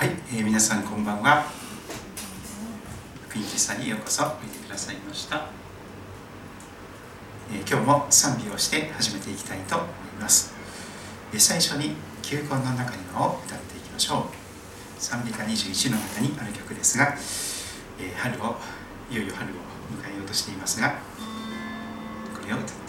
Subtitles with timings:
[0.00, 1.44] はい、えー、皆さんこんばんは。
[3.28, 5.44] 福音喫茶にようこそおいでくださいました、
[7.52, 10.54] えー、今日も賛美をして始めていきたいと思います、
[11.34, 15.02] えー、最初に「球根の中には」を歌っていきましょう。
[15.02, 17.14] 賛美歌21の中にある曲ですが、
[17.98, 18.56] え春を
[19.10, 19.54] いよいよ春を
[20.00, 20.96] 迎えようとしていますがこ
[22.48, 22.79] れを歌って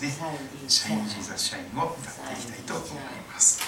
[0.00, 0.38] ですね
[0.68, 2.88] 「シャイン・ジーザス・シャイン」を歌っていきたいと思い
[3.32, 3.60] ます。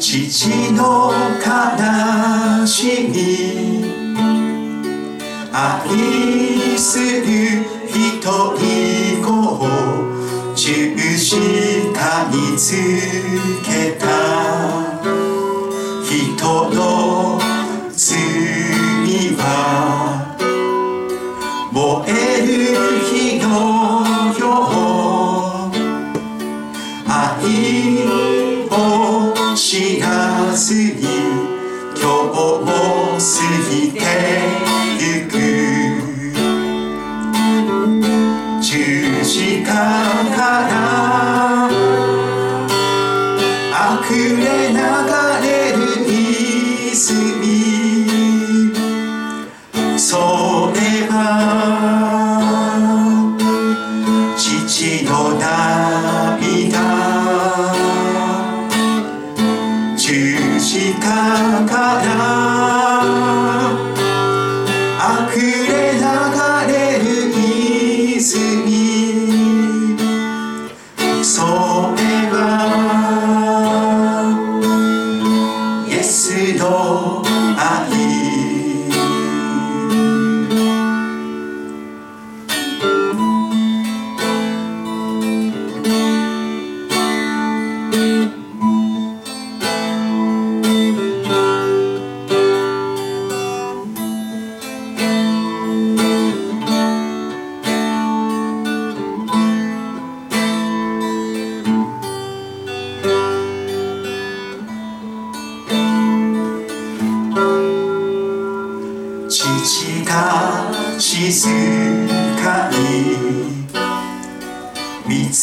[0.00, 3.84] 父の悲しみ。
[5.52, 9.60] 愛する人以を
[10.56, 11.36] 十字
[11.94, 12.74] 架につ
[13.64, 14.69] けた。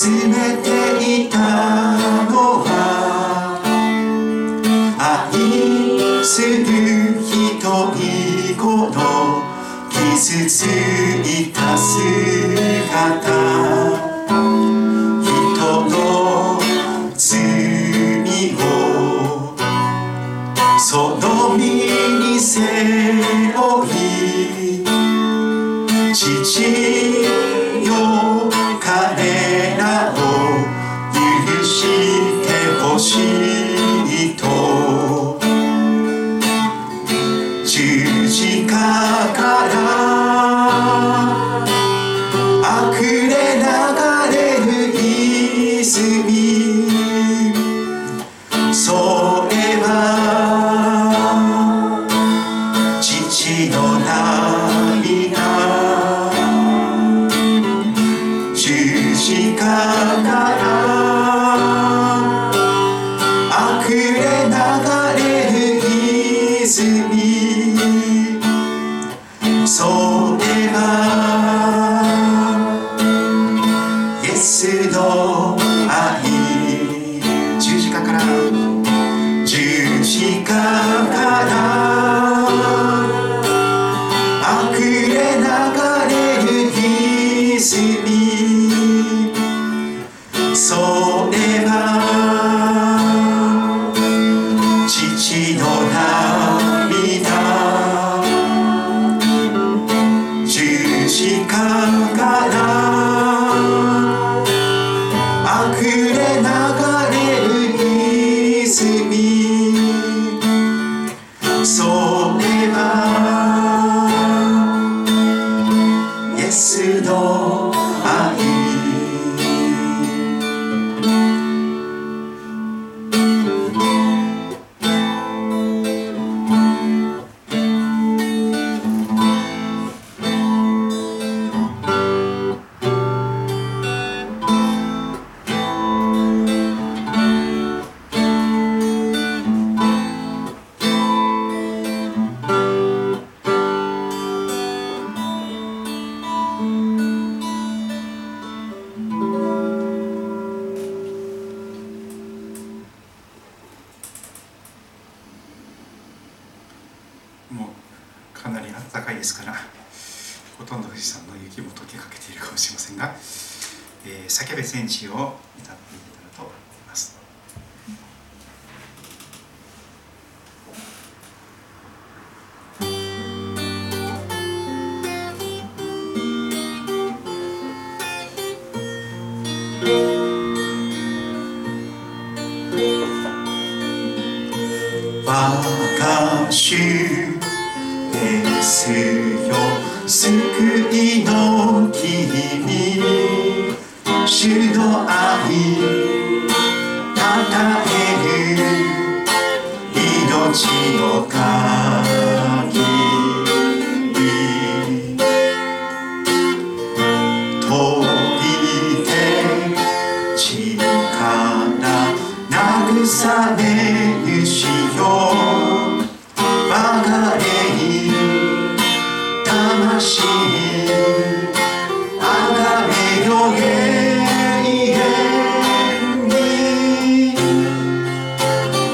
[0.05, 0.69] めて
[1.23, 1.39] いた
[2.29, 3.59] のは
[4.99, 9.41] 愛する人にこの
[9.89, 12.26] 傷ついた姿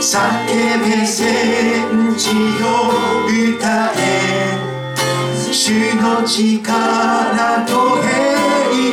[0.03, 0.19] 叫
[0.83, 2.27] べ戦地
[2.61, 2.67] を
[3.25, 3.97] 歌え
[5.33, 7.71] 主の力と
[8.03, 8.11] 栄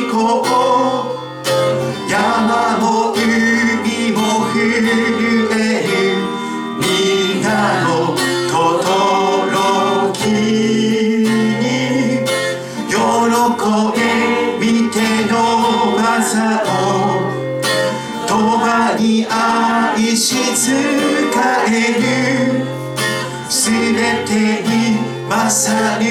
[0.07, 0.15] 光
[2.09, 3.19] 山も海
[4.13, 4.19] も
[4.53, 4.55] 震
[5.51, 5.91] える
[6.79, 8.15] 皆の
[8.47, 8.49] 轟
[10.13, 10.17] き
[11.59, 11.63] に
[12.87, 12.95] 喜
[13.99, 13.99] べ
[14.65, 14.95] 見て
[15.29, 15.35] の
[15.97, 16.65] 技を
[18.25, 18.63] 共
[18.97, 20.90] に愛し仕え
[25.51, 26.10] 勝る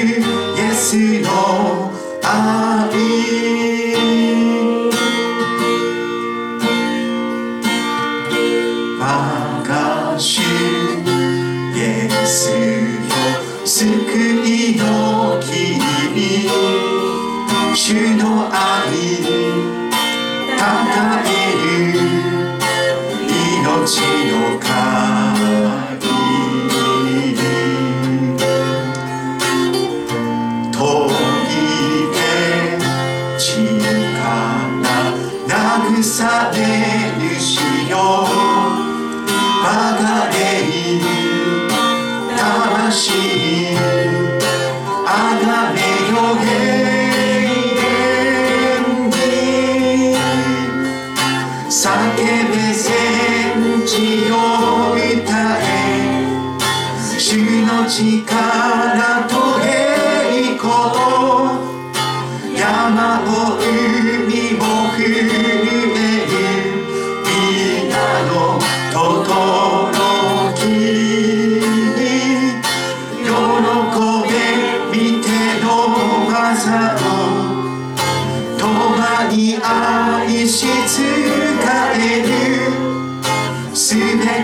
[80.51, 80.99] し使
[81.95, 82.27] える
[83.73, 84.01] すべ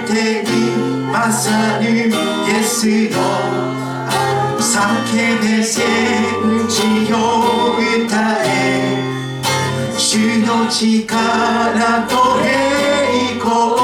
[0.07, 0.49] てに
[1.11, 2.13] 勝るイ
[2.49, 3.17] エスの
[4.57, 4.63] 叫
[5.41, 5.83] べ戦
[6.69, 7.15] 地を
[8.05, 8.47] 歌え
[9.97, 10.05] 主
[10.45, 13.76] の力と栄光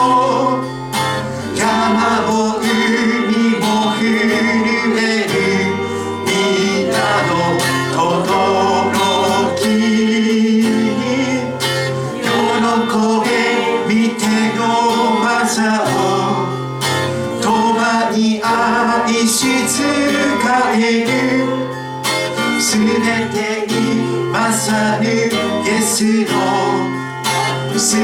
[24.63, 28.03] にイエスのすべ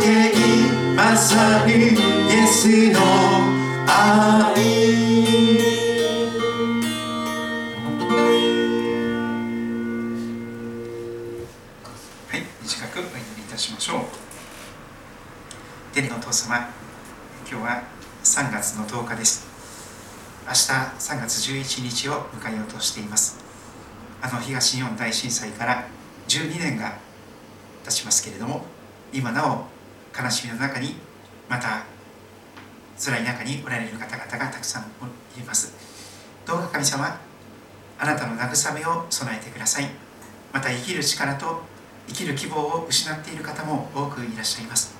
[0.00, 0.40] てに
[0.96, 1.94] 勝るイ
[2.32, 2.98] エスの
[3.86, 4.50] 愛
[12.26, 14.00] はい、短くお祈りいたしましょう。
[15.94, 16.70] 天のお父様、
[17.48, 17.84] 今日は
[18.24, 19.46] 3月の10日です。
[20.44, 23.38] 明日3月11日を迎えようとしています。
[24.20, 25.99] あの東日本大震災から
[26.38, 26.96] 12年が
[27.84, 28.62] 経ちますけれども、
[29.12, 29.66] 今なお
[30.16, 30.94] 悲しみの中に、
[31.48, 31.84] また
[32.98, 34.82] 辛い中におられる方々がたくさん
[35.36, 35.74] います。
[36.46, 37.18] どうか神様、
[37.98, 40.10] あなたの慰めを備えてください。
[40.52, 41.62] また生きる力と
[42.08, 44.94] 生きる希望を失っている方も多くいらっしゃいます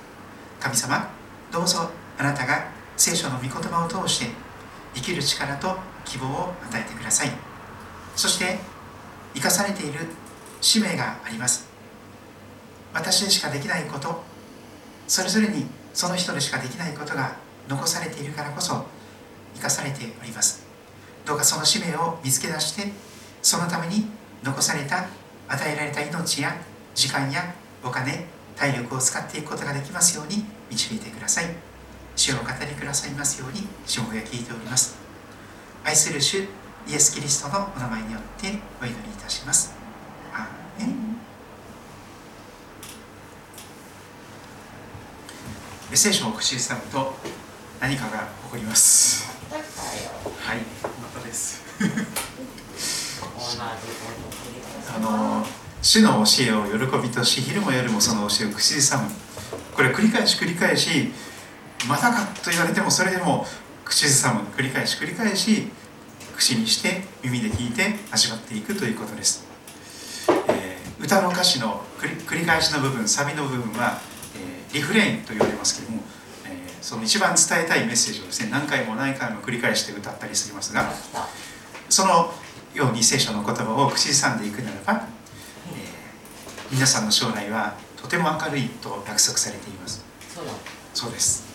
[0.59, 1.09] 神様
[1.51, 4.27] どうぞあなたが聖書の御言葉を通して
[4.95, 7.29] 生きる力と希望を与えてください
[8.15, 8.59] そして
[9.33, 9.99] 生かされている
[10.61, 11.67] 使命があります。
[12.93, 14.21] 私でしかできないこと
[15.07, 17.35] それぞれにその人でしかできないことが
[17.67, 18.85] 残されているからこそ
[19.55, 20.65] 生かされております。
[21.25, 22.91] どうかその使命を見つけ出して
[23.41, 24.05] そのために
[24.43, 25.07] 残された
[25.47, 26.55] 与えられた命や
[26.95, 27.53] 時間や
[27.83, 28.25] お金
[28.55, 31.45] 体力を使っていくことができますように導いてください。
[32.15, 34.95] 主を語りくださいますように主語が聞いております。
[35.83, 36.39] 愛する主
[36.87, 38.47] イエス・キリストのお名前によって
[38.81, 39.80] お祈りいたします。
[40.81, 40.93] アーメ
[45.93, 47.13] ン聖書を口ずさむと
[47.79, 49.29] 何かが起こります。
[49.51, 50.57] はい
[51.01, 51.61] またです。
[54.95, 55.45] あの
[55.81, 59.09] 主の教えを喜びとし昼も夜もその教えを口ずさむ。
[59.75, 61.11] これ繰り返し繰り返し
[61.87, 63.45] またかと言われてもそれでも
[63.85, 64.41] 口ずさむ。
[64.55, 65.69] 繰り返し繰り返し
[66.41, 69.50] 口にして耳で聞いて味わっていくということです、えー、
[71.01, 73.99] 歌の歌詞の繰り返しの部分サビの部分は、
[74.35, 76.03] えー、リフレインと言われますけれども、
[76.45, 80.91] えー、その一番伝えたいメッセージをですね何回も何回も繰り返して歌ったりしますが
[81.89, 82.31] その
[82.73, 85.07] ように聖書の言葉を口ずさんでいくならば、
[85.73, 90.03] えー、皆さんの将来はとても明るいと約束されています。
[90.93, 91.51] そうです。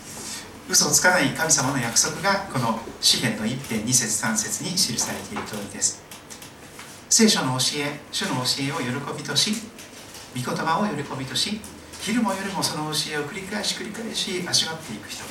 [0.69, 6.06] 嘘をつかない神様の約束がこの詩篇の一編二節三節に記されている通りです
[7.09, 9.51] 聖書の教え主の教えを喜びとし
[10.35, 11.59] 御言葉を喜びとし
[12.01, 15.23] 昼も夜もその教えを繰り返し繰り返し味わっていく人。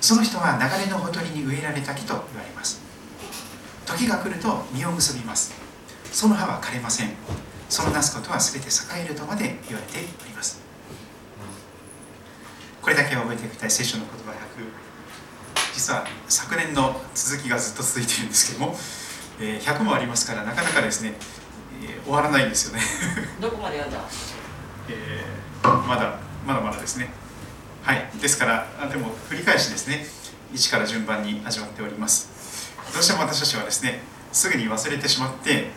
[0.00, 2.80] その人は流れのほとりに植えられた木と言われます。
[3.86, 5.52] 時が来ると実を結びます。
[6.12, 7.10] その葉は枯れません。
[7.68, 10.60] そのなすことは全て栄えるとまで言われております。
[12.80, 14.90] これだけは覚えておきたい聖書の言葉100
[15.74, 18.76] 実は昨年の続きがずっと続いているんですけども、
[19.40, 21.14] えー、100もありますからなかなかですね、
[21.82, 22.82] えー、終わらないんですよね。
[23.40, 24.06] どこまで読んだ、
[24.88, 27.10] えー、まだまだまだですね。
[27.82, 28.10] はい。
[28.20, 30.06] ですからでも繰り返しですね
[30.52, 32.72] 1から順番に味わっております。
[32.92, 35.70] どうしても私たちはですねすぐに忘れてしまって、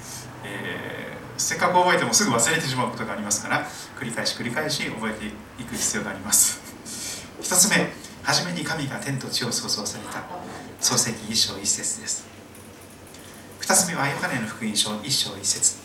[0.44, 3.68] えー、せっかく覚えてもすぐ忘れてしまうことがありますから
[4.00, 5.28] 繰り返し繰り返し覚えて
[5.62, 6.60] いく必要があります。
[7.42, 7.92] 1つ目
[8.24, 10.24] 初めに神が天と地を創造された。
[10.84, 12.33] 創世記1章1節です
[13.64, 15.78] 2つ目はヨハネの福音書1章1節。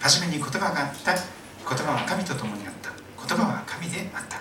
[0.00, 1.14] 初めに言葉があった。
[1.14, 1.22] 言
[1.62, 2.90] 葉は神と共にあった。
[2.90, 4.38] 言葉は神であった。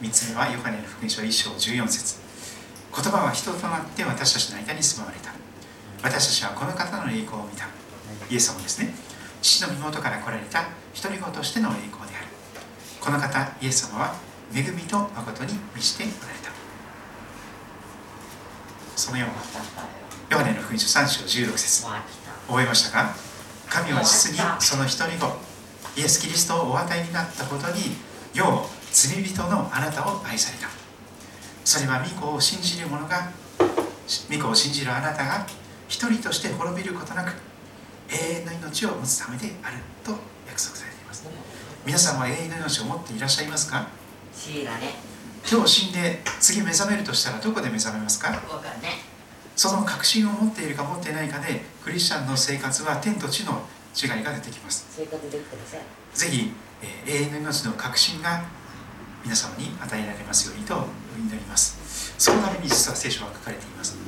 [0.00, 2.16] 3つ目はヨハネの福音書1章14節。
[2.96, 5.34] 言葉は人となって私たちの間に住まわれた。
[6.02, 7.66] 私たちはこの方の栄光を見た。
[8.30, 8.94] イエス様ですね。
[9.42, 10.64] 父の身元から来られた。
[10.96, 12.28] 独り子としての栄光である。
[12.98, 14.14] この方イエス様は
[14.54, 16.50] 恵みと誠に満ちておられた。
[18.96, 21.86] そのようなヨハネの福音書3章16節。
[22.46, 23.14] 覚えましたか？
[23.68, 25.26] 神は実にその一人子
[25.96, 27.96] イエス・キリストをお与えになったことに
[28.32, 28.44] 世
[28.92, 30.68] 罪人のあなたを愛された。
[31.64, 33.32] それは御子を信じる者が
[34.30, 35.44] 御子を信じるあなたが
[35.88, 37.32] 一人として滅びることなく
[38.08, 40.12] 永遠の命を持つためであると
[40.46, 41.28] 約束されています。
[41.84, 43.88] 皆さんは永遠の命を持っていらっしゃいますか？
[44.78, 44.94] ね。
[45.50, 48.30] 今日死んで次目覚めるとしたらどこで目覚めますか？
[49.60, 53.60] その確信を持っているか持っていないかでクリスチャンの生活は天と地の
[53.94, 54.86] 違いが出てきます。
[54.88, 55.80] 生活できてません。
[56.14, 58.42] ぜひ、えー、永遠の命の確信が
[59.22, 60.86] 皆様に与えられますようにと
[61.18, 62.14] 祈ります。
[62.16, 63.98] そのために実は聖書は書かれています。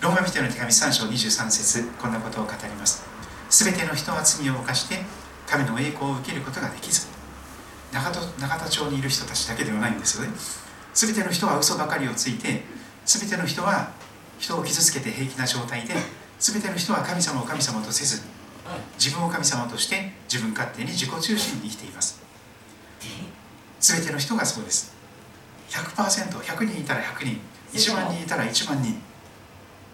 [0.00, 3.04] ローマ人の手紙3章23節こんなことを語ります。
[3.48, 4.98] すべての人は罪を犯して
[5.46, 7.06] 神の栄光を受けることができず
[7.92, 10.34] 永田永田町にいる人たちだけではないんですよね。
[10.92, 12.74] 全ての人は嘘ばかりをついて
[13.04, 13.90] 全ての人は
[14.38, 15.94] 人を傷つけて平気な状態で
[16.38, 18.22] 全ての人は神様を神様とせず
[18.98, 22.22] 自分を神様として自分勝手に自己中心に生きています。
[23.80, 24.94] 全ての人がそうです。
[25.68, 27.40] 100%100 人いたら100人
[27.72, 29.00] 1万人いたら1万人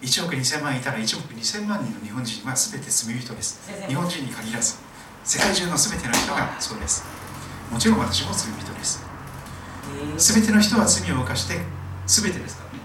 [0.03, 3.61] 1億2000万いたら1億2000万人の日本人は全て罪人です。
[3.88, 4.77] 日本人に限らず
[5.25, 7.05] 世界中の全ての人がそうです。
[7.70, 9.05] もちろん私も罪人です。
[10.16, 11.61] 全ての人は罪を犯して
[12.07, 12.64] 全てですか？
[12.64, 12.79] らね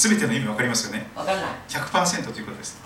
[0.00, 1.06] 全ての意味分かりますよね？
[1.14, 1.50] 分からない。
[1.68, 2.80] 100%ということです。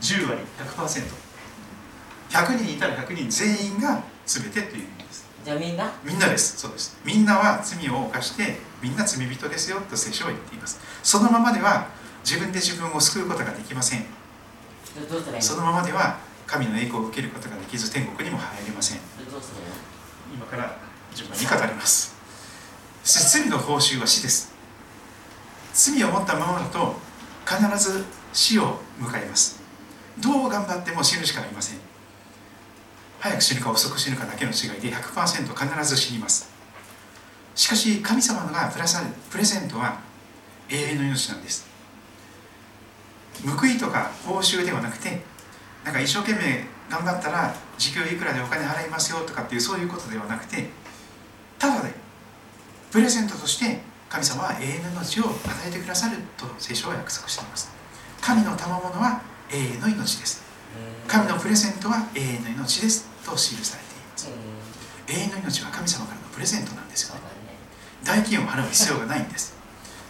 [0.00, 5.28] 10割 100%100 人いたら100人全員が全てという意味です。
[5.44, 5.92] じゃあみんな？
[6.02, 6.56] みんなです。
[6.56, 6.96] そうです。
[7.04, 10.80] みんなは罪を犯してみんな罪人ですよと聖書は言っています。
[11.02, 11.88] そのままでは
[12.24, 14.06] 自分で自分を救うことができません。
[15.40, 15.62] その？
[15.62, 18.98] ままでは神の栄光を受けることができず天国にも入れません。
[20.32, 20.78] 今から
[21.14, 22.14] 順番に語ります。
[23.04, 24.51] 罪の報酬は死です
[25.72, 26.94] 罪を持ったままだと
[27.46, 29.60] 必ず死を迎えます。
[30.20, 31.78] どう頑張っても死ぬしかありません。
[33.18, 36.50] 早く死ぬか遅く死ぬかだけの違いで100%必ず死にます。
[37.54, 40.00] しかし神様がプラスプレゼントは
[40.68, 41.66] 永遠の命なんです。
[43.44, 45.22] 報いとか報酬ではなくて
[45.84, 50.68] なんか一生懸命頑張ったら時給いくらでお金払いますよとかっていうそういうことではなくて
[51.58, 51.92] ただで
[52.90, 53.80] プレゼントとして
[54.12, 57.72] 神様は永遠の命を与えてくださると聖書は約束しています。
[58.20, 60.44] 神の賜物は永遠の命です。
[61.08, 63.08] 神のプレゼントは永遠の命です。
[63.24, 64.28] と記されています
[65.08, 67.22] 永遠の命は神様からのプレゼントなんですよね。
[68.04, 69.56] 代金を払う必要がないんです。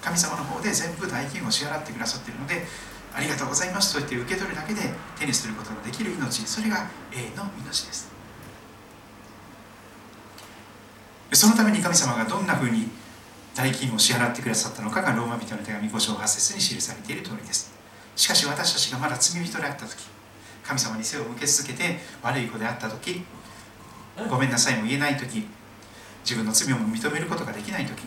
[0.02, 2.66] 神様の方で全部代金を支払ってくださっているので
[3.14, 4.80] ありがとうございますと言って受け取るだけで
[5.16, 6.42] 手にすることができる命。
[6.42, 8.10] それが永遠の命です。
[11.34, 12.90] そのために神様がどんなふうに
[13.54, 17.72] 代金を支払ってくださったのかがローマ人の手紙5章8節に記されている通りです。
[18.16, 20.06] しかし私たちがまだ罪人であった時
[20.62, 23.24] 神様に背を向け続けて悪い子であった時
[24.28, 25.46] ごめんなさいも言えない時
[26.24, 28.04] 自分の罪を認めることができない時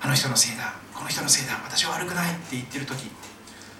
[0.00, 3.10] あの人のせいだこの人のせいだ私は悪くないって言ってる時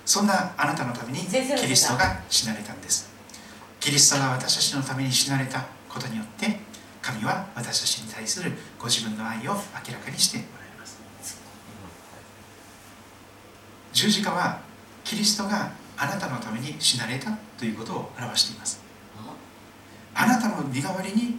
[0.05, 3.11] そんなあなたのためにキリストが死なれたんです。
[3.79, 6.59] キリストが私たちのために死なれたことによって
[7.09, 10.99] 神は私たちに対するご自分の愛を明らかにしておられます。
[13.95, 14.61] 十字架は
[15.05, 18.81] キリストがあなたのために死なれたということを表しています。
[20.15, 21.37] あなたの身代わりに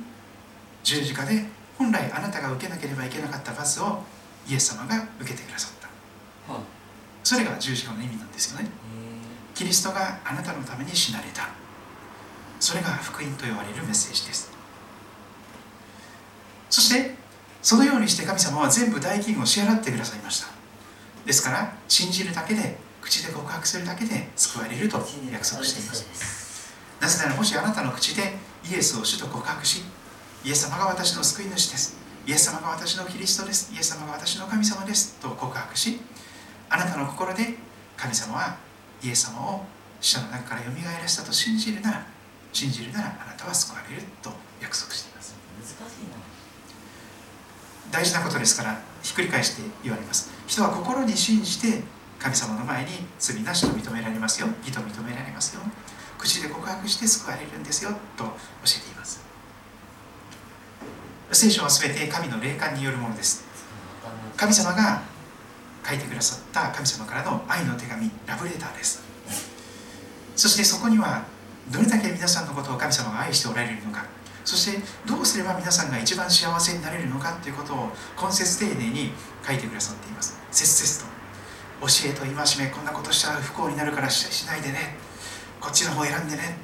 [0.84, 1.46] 十字架で
[1.78, 4.02] 本来あなたが受けなければいけなかった罰を
[4.48, 5.90] イエス様が受けてくださった。
[7.24, 8.70] それが十字架の意味なんですよね。
[9.54, 11.50] キリストがあなたのために死なれた。
[12.60, 14.59] それが福音と言われるメッセージです
[16.70, 17.16] そして
[17.62, 20.48] そのようにして神様は全部代金を支払ってくださいました。
[21.26, 24.98] ですから信じるだけで口で告白するだけで救われると
[25.32, 26.74] 約束しています。
[27.02, 28.36] なぜならもしあなたの口で
[28.70, 29.84] イエスを主と告白し
[30.44, 31.98] イエス様が私の救い主です。
[32.26, 33.74] イエス様が私のキリストです。
[33.74, 35.16] イエス様が私の神様です。
[35.20, 36.00] と告白し
[36.70, 37.56] あなたの心で
[37.98, 38.58] 神様は
[39.04, 39.66] イエス様を
[40.00, 42.06] 死者の中からよみがえらせたと信じるなら
[42.54, 45.09] 信じるならあなたは救われると約束しています。
[47.92, 50.32] 大事なことですからひっくり返して言われます。
[50.48, 51.82] 人は心に信じて
[52.20, 54.48] 神様の前に罪なしと認められますよ。
[54.62, 55.62] 義と認められますよ。
[56.18, 57.92] 口で告白して救われるんですよ。
[58.18, 58.32] と教
[58.66, 59.22] えています。
[61.32, 63.46] 聖書は全て神の霊感によるものです。
[64.36, 65.02] 神様が
[65.88, 69.02] 書いてくださった神様からの愛の手紙ラブレターです。
[70.36, 71.24] そしてそこには
[71.70, 74.06] どれだけ皆さんのことを神様が愛しておられるのか。
[74.50, 79.12] そしてどうすれば皆さんが一番幸せになれるのかということを根節丁寧に
[79.46, 80.40] 書いてくださっています。
[80.50, 81.14] 節々
[81.80, 84.98] と教えと戒めこんなことしたら不幸になるからしないでね。
[85.62, 86.58] こっちの方を選んでね。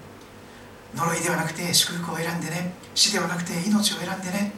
[0.96, 2.74] 呪いではなくて祝福を選んでね。
[2.96, 4.52] 死ではなくて命を選んでね。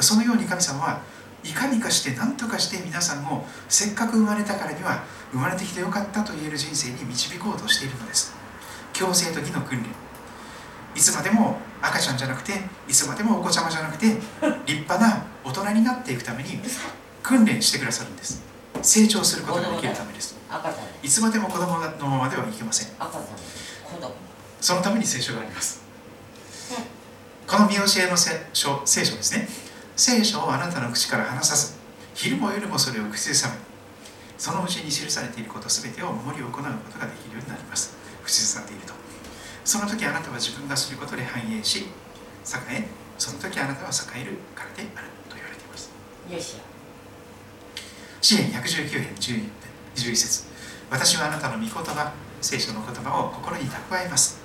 [0.00, 1.02] そのように神様は
[1.44, 8.32] いかにかして何とかして皆さんをせっかく生まれたからには生まれてきてよかったと言える人生に導こうとしているのです。
[8.94, 10.07] 強制と義の訓練。
[10.94, 12.52] いつまでも赤ちゃんじゃなくて
[12.88, 14.06] いつまでもお子ちゃまじゃなくて
[14.66, 16.60] 立派な大人になっていくために
[17.22, 18.42] 訓練してくださるんです。
[18.82, 20.36] 成長することができるためです。
[21.02, 22.88] いつまでも子供のままではいけません。
[24.60, 25.80] そのために聖書があります。
[27.46, 28.86] この見教えの聖書で
[29.22, 29.48] すね。
[29.96, 31.74] 聖書をあなたの口から離さず
[32.14, 33.54] 昼も夜もそれを口ずさめ
[34.36, 37.96] そのうちに記されていること全てを守り行うことができるようになります。
[38.24, 38.92] 口ずさんでいると
[39.68, 41.84] その時あなたは自分がすることで繁栄し栄
[42.70, 45.92] えその時あなたは栄えるからであると言われています。
[46.32, 46.56] よし
[48.22, 49.14] 詩篇119編
[49.94, 50.44] 11節。
[50.90, 54.40] 私はあなたの御言葉聖書の言葉を心に蓄えます。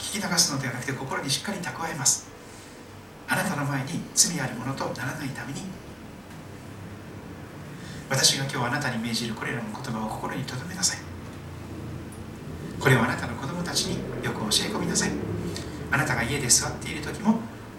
[0.00, 2.26] 聞き流すのではなくて心にしっかり蓄えます。
[3.28, 5.62] あなたの前に罪あるものとならないために。
[8.08, 11.09] 私が今日あなたに命じるこれらの言葉を心に留めなさい
[12.80, 15.10] これをあなたの子供たちによく教え込みなさい。
[15.92, 17.34] あなたが家で座っている時も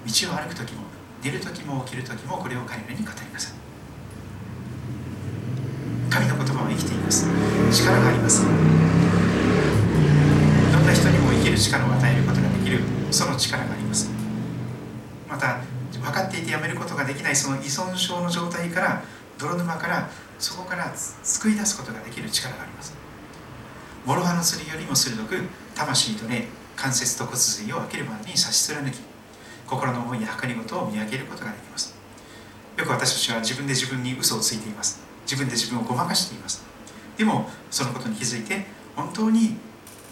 [0.06, 0.84] 道を歩く時も
[1.24, 3.54] 寝る時も起きる時もこれを彼らに語りなさい。
[6.12, 7.26] 神の言葉は生きています。
[7.72, 8.46] 力があります。
[8.46, 8.50] ど
[10.80, 14.12] んな人にも生きる力を与えることができるその力があります。
[15.28, 15.62] また
[15.94, 19.02] 分かっていてやめることができないその依存症の状態から
[19.40, 23.01] 泥沼からそこから救い出すことができる力があります。
[24.06, 25.36] 諸刃の剣よりも鋭く
[25.76, 29.00] 魂とね関節と骨髄を分けるまでに差し貫き
[29.68, 31.96] 心の思いや計りごとを見分けることができます。
[32.78, 35.02] よく私たちは自分で自分に嘘をついています。
[35.24, 36.64] 自分で自分をごまかしています。
[37.16, 39.56] でもそのことに気づいて本当に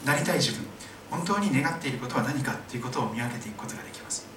[0.06, 0.66] なりたい自分
[1.10, 4.28] 本当に願っていることは何かということを見分けていくことができます。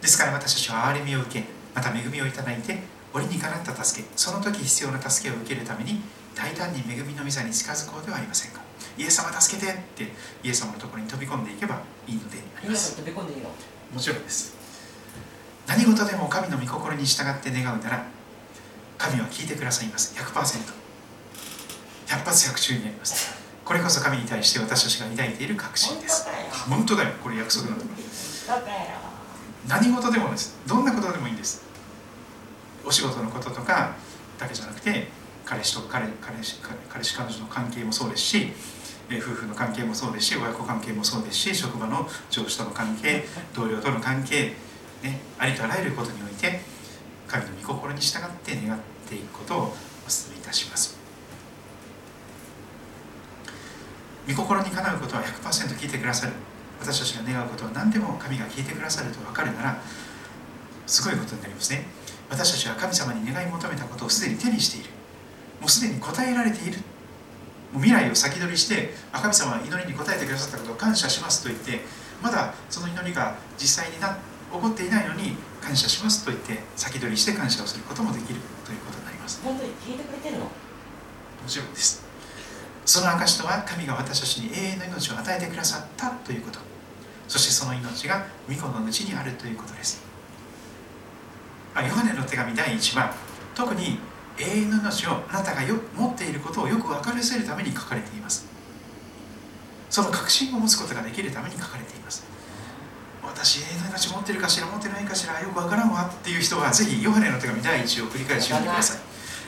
[0.00, 2.80] ですから私たちは憐れみを受けまた恵みをいただいて
[3.14, 6.00] 折にかなった助けその時必要な助けを受けるために
[6.34, 8.60] 大胆に恵みの御座に近づこうではありませんか？
[8.98, 12.96] イエス様助けてってイエス様のところに飛び込んでいけばいいのであり今ます。
[12.96, 13.48] 飛び込んでいいの？
[13.48, 13.54] も
[14.00, 14.54] ちろんです。
[15.66, 18.06] 何事でも神の御心に従って願うなら
[18.98, 20.14] 神は聞いてくださいます。
[20.16, 23.40] 100%100 発100中になります。
[23.64, 26.26] これこそ神に対して私たちが抱いている確信です。
[26.68, 27.10] 本当だよ。
[27.22, 27.84] これ約束なんだ
[29.68, 30.58] 何事でもです。
[30.66, 31.62] どんなことでもいいんです。
[32.84, 33.94] お仕事のこととか
[34.38, 35.06] だけじゃなくて
[35.44, 38.52] 彼氏と彼彼氏彼彼氏彼女の関係もそうですし
[39.10, 43.24] え夫婦の関係もそうですし親子関係もそうですし職場の上司との関係
[43.54, 44.52] 同僚との関係、
[45.02, 46.60] ね、ありとあらゆることにおいて
[47.26, 49.64] 神の御心に従って願っていくことをお
[50.06, 51.00] 勧めいたします。
[54.28, 56.32] 御心にかなうことは100%聞いてくださる。
[56.78, 59.80] 私たちが願うことは何でも神が聞いてくださると分かるなら
[60.86, 61.86] すごいことになりますね。
[62.28, 64.90] 私たちは神様に願い求めたことをすでに手にしている。
[65.62, 66.78] もうすでに答えられている。
[67.72, 71.80] もう未来を先取りしてあ神様は祈りに応えてくださったことを感謝しますと言って
[72.20, 74.18] まだその祈りが実際にな
[74.52, 79.40] 起こっていないのに感謝しますと言って先取りして感謝をすることもできるということになります。
[79.42, 80.44] 本当に聞いてくれてるの？
[80.44, 80.50] も
[81.46, 82.04] ちろんです。
[82.84, 86.58] その証とは神が私たちに永遠の命を与えてくださったということ。
[87.28, 90.02] そしてその命が御子のうちにあるということです。
[91.74, 93.14] あヨハネの手紙第1話
[93.54, 93.98] 特に
[94.42, 98.46] 永遠の命をあなたがよ持っていることをよく分かりせるために書かれています。
[99.88, 102.24] その確信を持つことができるために書かれています。
[103.22, 108.98] 私永遠の命持ってるかしら持ってないかしらよく分からんわっていう人はぜひヨハネの手紙第1を繰り返し読んでください。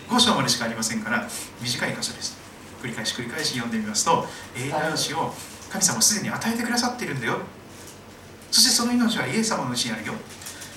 [0.09, 1.29] 5章までしかありませんから
[1.61, 2.37] 短い箇所です
[2.83, 5.33] 繰り返し繰り返し読んでみますと永遠の命を
[5.71, 7.39] 神様はすでに与えてくださっているんだよ。
[8.51, 10.13] そしてその命はイエス様のうちにあるよ。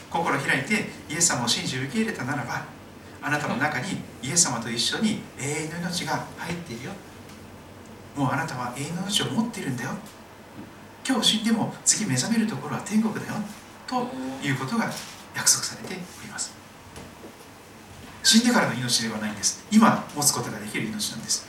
[0.09, 2.76] 心開いてイエス様を信じ受け入れたならば
[3.21, 6.91] あなたの中にイエス様と一緒に永遠の命が入っているよ。
[8.15, 9.91] もうあなたは永遠の命を持っているんだよ。
[11.07, 13.33] 今日死んでも次目覚めるところは天国だよ。
[13.87, 14.07] と
[14.45, 14.91] いうことが
[15.35, 16.53] 約束されております。
[18.23, 19.65] 死んでからの命ではないんです。
[19.71, 21.47] 今持つことができる命なんです。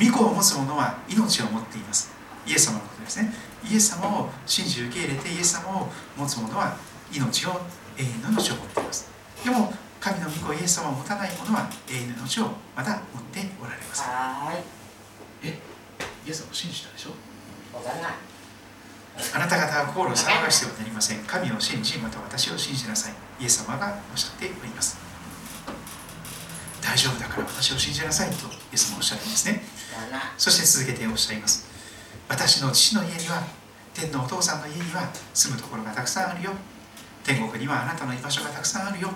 [0.00, 2.10] 御子を持つ者は命を持っています。
[2.46, 3.32] イエス様のことですね。
[3.70, 6.76] イエス様を信じ受け入れてイエス様を持つ者は
[7.12, 7.60] 命を
[7.96, 9.10] 永遠の命を持っています。
[9.44, 15.52] でも神の御子イエス様を持たない者は永遠の命をまだ持っておられますはーい。
[15.52, 15.58] え？
[16.26, 17.10] イエス様を信じたでしょ？
[17.76, 18.12] わかんない。
[19.34, 21.18] あなた方は心を騒がしてはなりません。
[21.24, 23.14] 神を信じまた私を信じなさい。
[23.40, 24.96] イエス様がおっしゃっております。
[26.80, 29.60] 大丈夫だから私を信じなさいとイエス様はおっしゃるんですね。
[30.38, 31.68] そして続けておっしゃいます。
[32.26, 33.44] 私の父の家には
[33.92, 36.52] 天のお父さんの家には住むところがたくさんあるよ。
[37.22, 39.10] 天国にはあなたの居場所がたくさんあるよ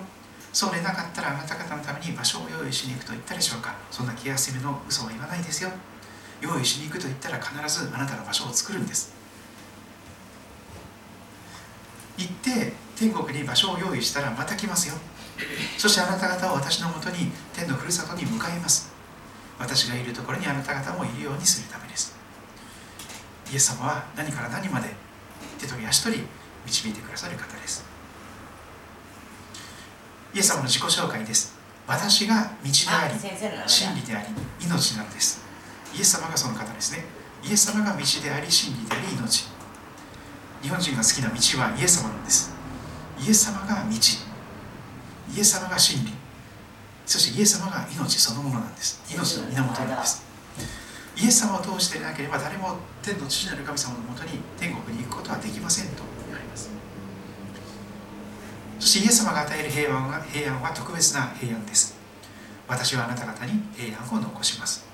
[0.55, 3.75] そうでなかったらあなた方のために場所を用意しに行くと言ったでしょうか。
[3.91, 5.69] そんな気休めの嘘は言わないですよ。
[6.39, 9.13] 用意しに行くと言ったら必ずあなたの場所を作るんです。
[12.17, 14.95] 行って天国に場所を用意したらまた来ますよ。
[15.77, 18.93] そしてあなた方を私のもとに天のふるさとに迎えます。
[19.59, 22.15] 私がいるところにあなた方もいるようにするためです。
[23.51, 24.87] イエス様は何から何まで
[25.59, 26.23] 手取り足取り
[26.65, 27.84] 導いてくださる方です。
[30.35, 31.55] イエス様の自己紹介です。
[31.87, 33.13] 私が道でああり
[33.65, 34.27] 真理であり
[34.59, 35.39] 命なのです。
[35.95, 37.05] イエス様がその方ですね。
[37.41, 39.47] イエス様が道であり真理であり命。
[40.61, 42.53] 日本人が好きな道はイエス様なんです。
[43.17, 43.91] イエス様が道。
[43.95, 46.11] イエス様が真理。
[47.05, 49.01] そしてイエス様が命そのものなんです。
[49.09, 50.25] 命の源なんです。
[51.15, 56.14] イエス様を通してでなければ誰も天の父なる神様のもとに天国に行くことはできませんと
[58.79, 61.97] そしてイエス様が与える平安は平安は特別な平安です。
[62.67, 64.85] 私はあなた方に平安を残します。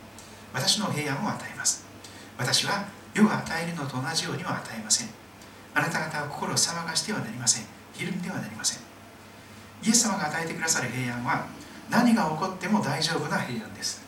[0.54, 1.86] 私の平安を与えます。
[2.38, 5.08] 私は世が与えるのと同じようには与えません。
[5.74, 7.66] あなた方は心を騒がしてはなりません。
[7.94, 8.84] ひるんではなりません。
[9.84, 11.48] イエス様が与えてくださる平安は
[11.90, 14.02] 何が起こっても大丈夫な平安です。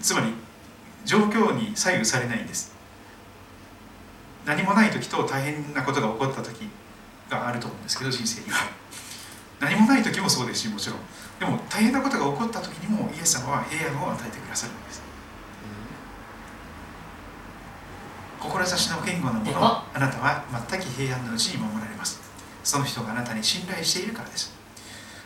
[0.00, 0.32] つまり
[1.04, 2.74] 状況に左右されないんです。
[4.46, 6.68] 何もない時と大変なことが起こった時
[7.40, 8.50] があると思うんですけど人生に。
[8.50, 8.66] は
[9.60, 10.98] 何もない時もそうですしもちろん。
[11.38, 15.02] でも大変なことが起こった時にもイエス様は平安を与えてくださるんです。
[18.40, 22.20] 志の言語のものをあなたは全く平安のうちに守られます。
[22.62, 24.54] その人があなたに信頼しているからです。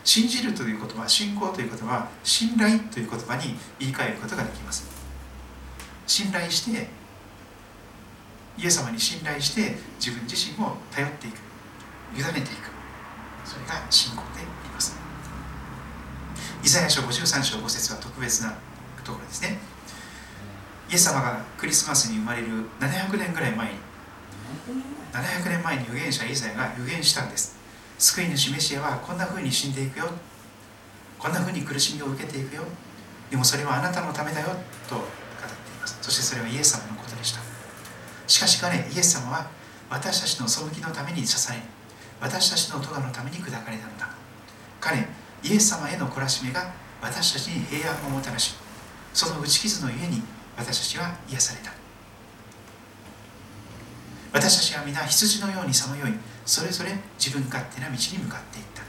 [0.03, 4.87] 信じるという言葉信仰という言葉は信頼という言葉に言い換えることができます。
[6.07, 6.87] 信頼して
[8.57, 11.48] イエス様に信頼して自分自身を頼っていく
[12.15, 12.69] 委ねていく。
[13.45, 14.95] それが信仰であります。
[16.63, 18.53] イザヤ書53章5節は特別な
[19.03, 19.57] ところですね。
[20.89, 22.47] イエス様がクリスマスに生まれる
[22.79, 23.79] 700年ぐらい前に
[25.13, 27.57] 700年前に預言者イザヤが預言したんです。
[27.97, 30.09] 救い主メシアはこんな風に死んでいくよ。
[31.17, 32.63] こんな風に苦しみを受けていくよ。
[33.29, 34.47] でもそれはあなたのためだよ。
[34.87, 35.97] と語っています。
[36.01, 37.41] そしてそれはイエス様のことでした。
[38.27, 39.47] しかし彼イエス様は
[39.89, 41.59] 私たちの背きのために刺され
[42.21, 44.09] 私たちの咎のために砕かれたのだ。
[44.79, 45.05] 彼
[45.43, 48.55] イエス様への懲らしめが私たちに平安をもたらし
[49.13, 50.21] その打ち傷のゆえに
[50.57, 51.71] 私たちは癒された。
[54.31, 56.13] 私たちは皆羊のようにさまよい
[56.45, 58.83] それぞれ自分勝手な道に向かっていった。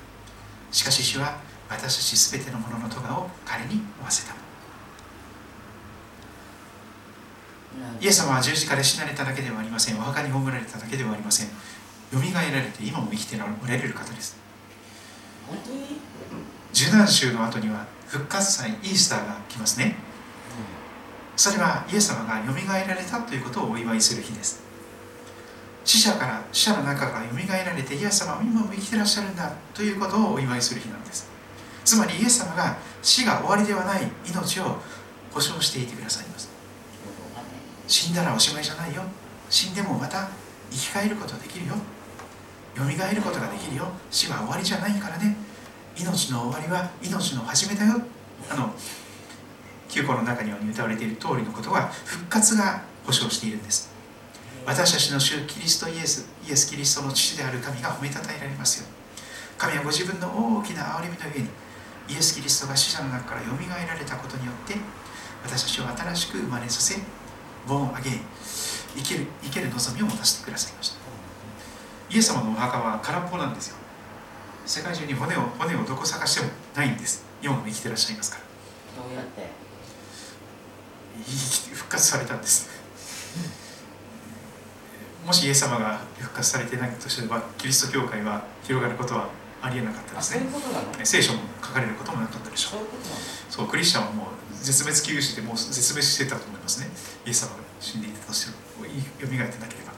[0.71, 1.39] しかし主は
[1.69, 4.35] 私たち全てのものの咎を彼に負わせた。
[8.01, 9.99] イエス様は十字架で死なれただけではありません。
[9.99, 11.49] お墓に葬られただけではありません
[12.13, 14.37] よみがえられて今も生きておられる方です。
[16.73, 19.97] 受難週の後には復活祭イースターが来ますね。
[21.37, 24.63] それはイエス様がよみがえられたということをお祝いする日です。
[25.85, 31.31] 死者から死者の中からよみがえられてイエス様は今も生きてらっしゃるんだということをお祝いする日なんです。
[31.85, 34.77] つまりイエス様が死が終わりではない命を
[35.33, 36.51] 保証していてくださいます。
[37.87, 39.03] 死んだらおしまいじゃないよ。
[39.49, 40.29] 死んでもまた
[40.71, 41.75] 生き返ることができるよ
[42.81, 43.89] よみがえることができるよ。
[44.11, 45.37] 死は終わりじゃないからね。
[45.99, 48.01] 命の終わりは命の始めだよ。
[48.51, 48.73] あの
[49.91, 53.91] 旧古の中には歌われている通りのことは復活が保証しているんです。
[54.65, 58.87] 私たちの主キリストイエスイエス・キリストの父である神が褒めたたえられますよ。
[59.59, 61.49] 神はご自分の大きな憐れみの上に
[62.09, 64.75] イエス・キリストが死者の中からよみがえられたことによって
[65.45, 66.97] 私たちを新しく生まれさせ
[67.69, 68.13] ボーンアゲイ
[68.97, 71.00] 生ける生ける望みを持たせてくださいました。
[72.11, 73.77] イエス様のお墓は空っぽなんですよ。
[74.67, 77.25] 世界中に骨を骨をどこ探してもないんです。
[77.43, 79.03] 今も生きてらっしゃいますから。
[79.03, 79.49] どうやって？
[81.73, 82.69] 復活されたんです。
[85.25, 89.29] もしイエス様が復活されてないとすればキリスト教会は広がることは
[89.63, 90.47] ありえなかったですね。
[91.05, 92.81] 聖書も書かれることもなかったでしょう。
[93.49, 96.89] そうクリスチャンはもう絶滅危惧種でもう絶滅してたと思いますね。
[97.25, 98.93] イエス様が死んでいたとしてもよ
[99.31, 99.93] みがえってなければ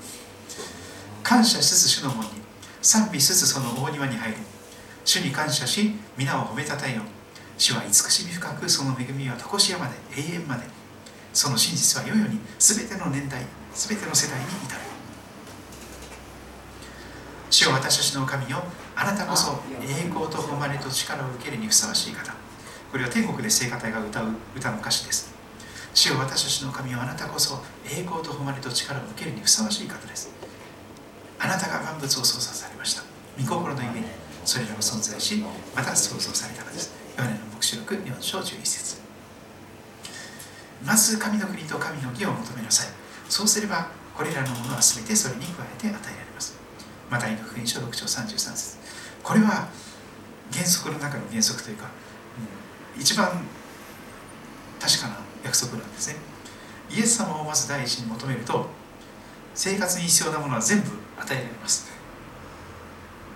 [1.22, 2.30] 感謝しつつ主の門に
[2.80, 4.36] 賛美しつつその大庭に入る
[5.04, 7.02] 主に感謝し皆を褒めたたえよ
[7.58, 10.82] 主は慈しみ深くその恵みは常しやまで永遠まで。
[11.32, 13.42] その真実は世々に全ての年代
[13.74, 14.80] 全ての世代に至る。
[17.50, 18.62] 主よ私たちの神よ
[18.96, 22.32] あなたこそ栄光と誉れと力を受けるにふさわしい方。
[22.90, 25.32] これは天国で聖歌隊が歌う歌の歌詞です。
[25.94, 30.41] 主よ私たちの神よあなたこそ栄光と誉れと力を受けるにふさわしい方です。
[31.42, 33.02] あなたが万物を創造されました。
[33.36, 34.06] 御心の夢に
[34.44, 35.42] それらが存在し
[35.74, 36.94] また創造されたのです。
[37.18, 39.02] ヨハネの黙示録4章11節。
[40.86, 42.94] まず神の国と神の義を求めなさい。
[43.28, 46.56] そうすればこれらのものは全てそれに加えて与えられます。
[47.10, 48.76] マタイの福音書6章33節。
[49.24, 49.68] これは
[50.52, 51.90] 原則の中の原則というか、
[52.94, 53.44] うん、一番
[54.78, 56.16] 確かな約束なんですね。
[56.88, 58.66] イエス様をまず第一に求めると
[59.54, 61.92] 生活に必要なものは全部与えられます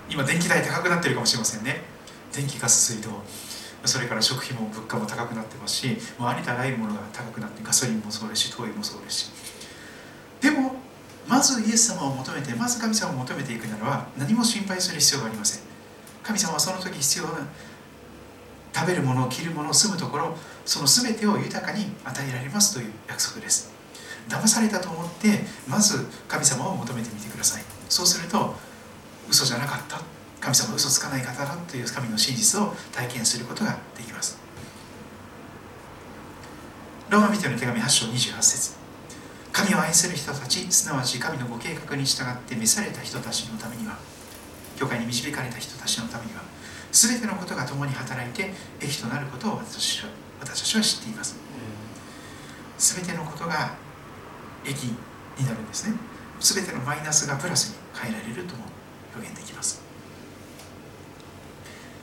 [0.08, 1.82] 今電気代高くなってるかもしれませんね。
[2.32, 3.10] 電気ガス水道。
[3.84, 9.30] それから食費も物価も高くなってますしもうありとあらゆるものが高くなってガソリンもそうですし灯油もそうですし。
[10.40, 10.76] でも
[11.28, 15.62] まずイエス様を求めてまず神様を求めていくならば何も心配する必要がありません。
[16.22, 17.46] 神様はその時必要な
[18.74, 23.75] 食べるもの着るもの住むところその全てを豊かに与えられますという約束です。
[24.28, 27.62] 騙されたと思ってまず神様を求めてみてください。
[27.88, 28.54] そうすると
[29.28, 30.00] 嘘じゃなかった。
[30.40, 34.38] 神様は嘘つかない方だという神の真実を体験することができます。
[37.08, 38.74] ローマ人の手紙8章28節。
[39.52, 43.96] 神を愛する人たちすなわち神のご計画に従って召された人たちのためには
[44.76, 46.42] 教会に導かれた人たちのためには
[46.92, 50.02] 全てのことが共に働いて益となることを私
[50.44, 51.36] たちは知っています。
[52.78, 53.74] 全てのことが
[54.66, 54.84] 益
[55.38, 55.96] になるんですね。
[56.40, 58.64] 全てのマイナスがプラスに変えられるとも
[59.14, 59.80] 表現できます。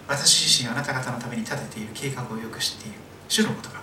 [0.07, 2.97] 私自身あなた方のために立てている計画をよく知っている。
[3.27, 3.81] 主の言葉。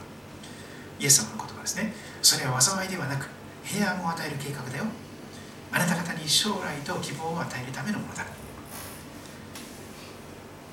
[0.98, 1.92] イエス様の言葉ですね。
[2.22, 3.28] それは災いではなく
[3.64, 4.84] 平安を与える計画だよ。
[5.72, 8.24] あなた方に将来と希望を与えるためのものだ。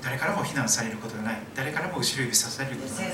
[0.02, 1.38] 誰からも非難されることがない。
[1.54, 3.12] 誰からも後ろ指さされることがない。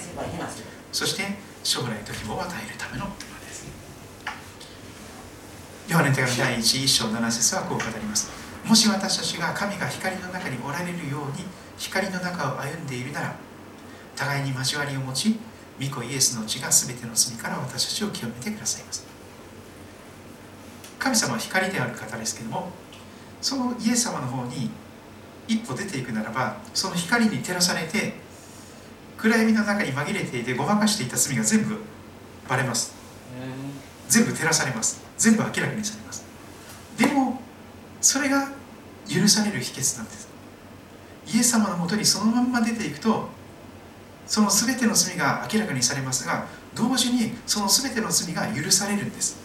[0.93, 1.25] そして
[1.63, 3.17] 将来と希望を与えるためのもの
[5.87, 8.31] ヨハネ手紙第1章7節はこう語ります。
[8.65, 11.45] もし私たちが神が光の中におられるように
[11.77, 13.37] 光の中を歩んでいるなら
[14.17, 15.37] 互いに交わりを持ち
[15.79, 19.07] 御子イエスの血が全ての罪から私たちを清めてくださいます。
[20.99, 22.71] 神様は光である方ですけども
[23.43, 24.71] そのイエス様の方に
[25.47, 28.15] 一歩出ていくならばその光に照らされて
[29.19, 31.77] 暗闇の中に紛れていてごまかしていた罪が全部
[32.49, 32.95] バレます。
[34.09, 36.25] 全部照らされます全部明らかにされます。
[36.99, 37.41] でも
[38.01, 38.49] それが
[39.09, 40.29] 許される秘訣なんです。
[41.33, 43.29] イエス様のもとにそのまんま出ていくと
[44.27, 49.37] その全ての罪が明らかにされますが同時にその全ての罪が許されるんです。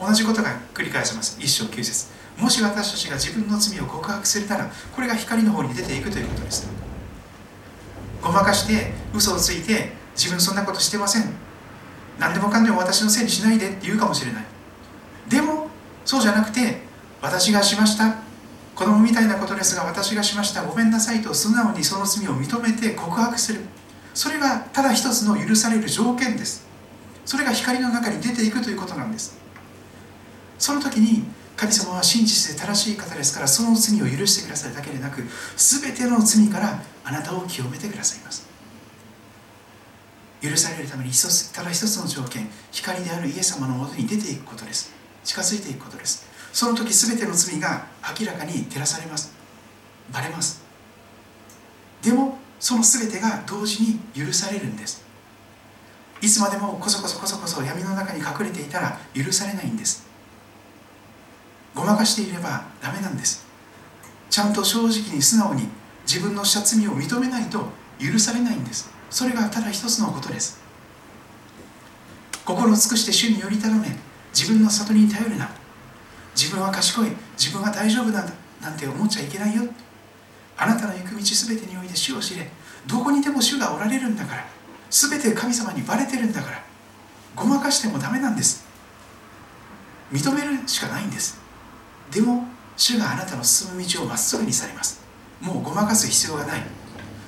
[0.00, 1.38] 同じことが繰り返します。
[1.40, 2.06] 一章九節。
[2.36, 6.66] もし私たちが自分の罪を告白するならこれが光の方に出ていくということです。
[8.20, 11.43] ごまかして嘘をついて自分そんなことしてません。
[12.18, 14.44] 何でもかんでも私のせいにしないでって言うかもしれない。
[15.28, 15.68] でも
[16.04, 16.82] そうじゃなくて
[17.20, 18.16] 私がしました。
[18.74, 20.64] 子供みたいなことですが私がしました。
[20.64, 23.60] ごめんなさいと素直にその罪を認めて告白する。
[24.14, 26.66] それがただ一つの許される条件です。
[27.24, 29.38] それが光の中に出ていくということなんです。
[30.58, 31.24] その時に
[31.56, 35.22] 神様は真実で正しい方ですからその罪を許してくださるだけでなく
[35.56, 38.53] 全ての罪からあなたを清めてくださいます。
[40.44, 44.92] 許されるために一つただ一つの条件光であるイエス様のもとに出ていくことです。
[45.24, 46.28] 近づいていくことです。
[46.52, 47.86] その時全ての罪が
[48.20, 49.32] 明らかに照らされます。
[50.12, 50.62] バレます。
[52.02, 55.02] でもその全てが同時に許されるんです。
[56.20, 60.06] いつまでもこそこそこそこそ闇の中に隠れていたら許されないんです。
[61.74, 63.46] ごまかしていればダメなんです。
[64.28, 65.68] ちゃんと正直に素直に
[66.06, 67.66] 自分のした罪を認めないと
[67.98, 68.93] 許されないんです。
[69.14, 70.58] それがただ一つのことです。
[72.44, 73.86] 心を尽くして主により頼め。
[74.34, 75.48] 自分の悟りに頼るな。
[76.34, 77.12] 自分は賢い。
[77.38, 78.32] 自分は大丈夫なんだ。
[78.60, 79.62] なんて思っちゃいけないよ。
[80.56, 82.50] あなたの行く道全てにおいて主を知れ。
[82.88, 84.44] どこにでも主がおられるんだから。
[84.90, 86.64] 全て神様にバレてるんだから。
[87.36, 88.66] ごまかしてもダメなんです。
[90.12, 91.38] 認めるしかないんです。
[92.10, 95.00] でも主があなたの進む道をまっすぐにされます。
[95.40, 96.83] もうごまかす必要がない。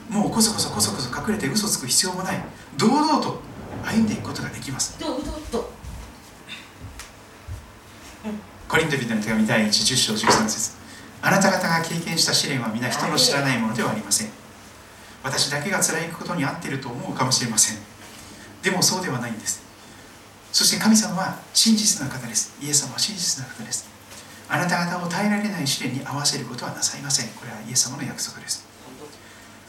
[0.08, 2.42] もうこそこそこそこそ隠れて嘘つく必要もない。
[2.76, 3.40] 堂々と
[3.84, 4.98] 歩んでいくことができます。
[5.00, 5.64] どうどうどう
[8.68, 10.76] コリント人の手紙第1 10章13節。
[11.22, 14.28] あなた方が経験した試練は皆人の知らないものではありません。
[15.22, 17.78] 私だけが辛いことに合っていると思うかもしれません。
[18.62, 19.62] でもそうではないんです。
[20.52, 22.56] そして神様は真実な方です。
[22.60, 23.88] イエス様は真実な方です。
[24.48, 27.28] あなた方を耐えられない試練に合わせることはなさいません。
[27.30, 28.65] これはイエス様の約束です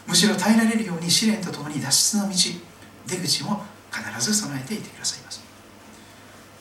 [0.08, 2.34] むしろ耐えられるように試練とともに脱出の道
[3.06, 5.44] 出口も必ず備えていてくださいます。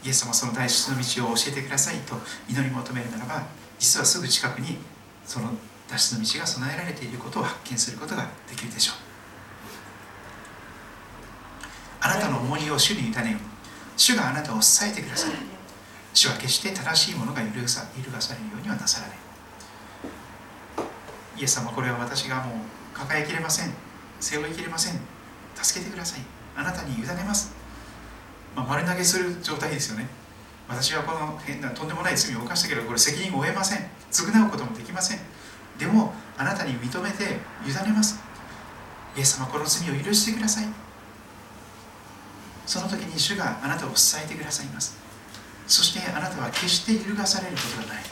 [0.03, 2.15] イエス様その脱出の道を教えてくださいと
[2.49, 3.43] 祈り求めるならば
[3.79, 4.77] 実はすぐ近くに
[5.25, 5.51] その
[5.89, 8.95] 脱出の道が備えられていることを発見することができるでしょう。
[12.01, 13.37] あなたの重荷を主に委ねよ
[13.95, 15.37] 主があなたを支えてくださる
[16.13, 18.03] 主は決して正しいものが揺るがされる
[18.51, 19.17] ようにはなさらない。
[21.37, 22.55] イエス様これは私がもう
[22.97, 23.73] 抱えきれません。
[24.19, 24.99] 背負いきれません。
[25.55, 26.21] 助けてください。
[26.55, 27.53] あなたに委ねます、
[28.55, 30.07] まあ、丸投げする状態ですよね。
[30.67, 33.87] 私はこの変なとんでもない罪を犯したけどこれ責任を負えません。
[34.11, 35.19] 償うこともできません。
[35.77, 37.23] でもあなたに認めて
[37.65, 38.19] 委ねます。
[39.15, 40.65] イエス様この罪を許してください。
[42.65, 44.97] その時に主があなたを支えてくださいます。
[45.67, 48.03] そしてあなたは決して揺るがされることがない。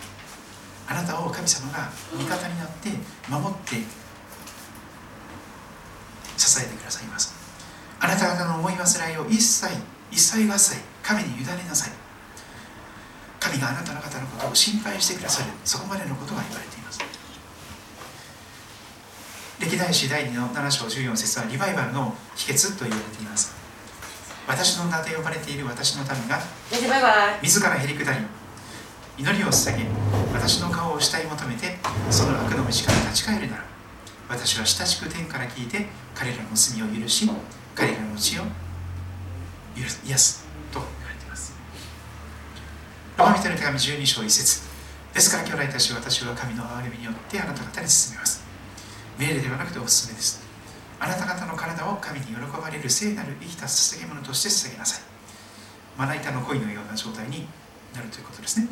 [0.87, 2.89] あなたを神様が味方になって
[3.27, 3.77] 守って
[6.55, 7.35] 支えてくださいます。
[7.99, 9.75] あなた方の思い煩いを一切
[10.11, 11.91] 一切合切神に委ねなさい。
[13.39, 15.51] 神があなたの方のことを心配してくださる。
[15.65, 16.99] そこまでのことが言われています。
[19.59, 23.53] 歴代史第2の7章14節はリバイバルの秘訣と言われています。
[24.47, 26.39] 私の名で呼ばれている私の民が
[27.41, 28.19] 自らへり下り
[29.17, 29.85] 祈りを捧げ
[30.33, 31.77] 私の顔を慕い求めて
[32.11, 32.69] その悪の道から
[33.09, 33.74] 立ち返るなら
[34.27, 37.29] 私は親しく天から聞いて彼らの罪を許し
[37.75, 38.43] 彼らの血を
[39.75, 41.53] 許す癒すと言われています。
[43.17, 44.61] ローマ人の手紙12章1節。
[45.13, 48.43] ですから兄弟たち私は神の憐れみによってあなた方に進めます。
[49.17, 50.43] 命令ではなくてお勧めです。
[50.99, 55.01] あなた方の体を神に喜ばれる聖なる生きた捧げ物として捧げなさい。
[55.97, 57.47] まな板の恋のような状態に
[57.93, 58.67] なるということですね。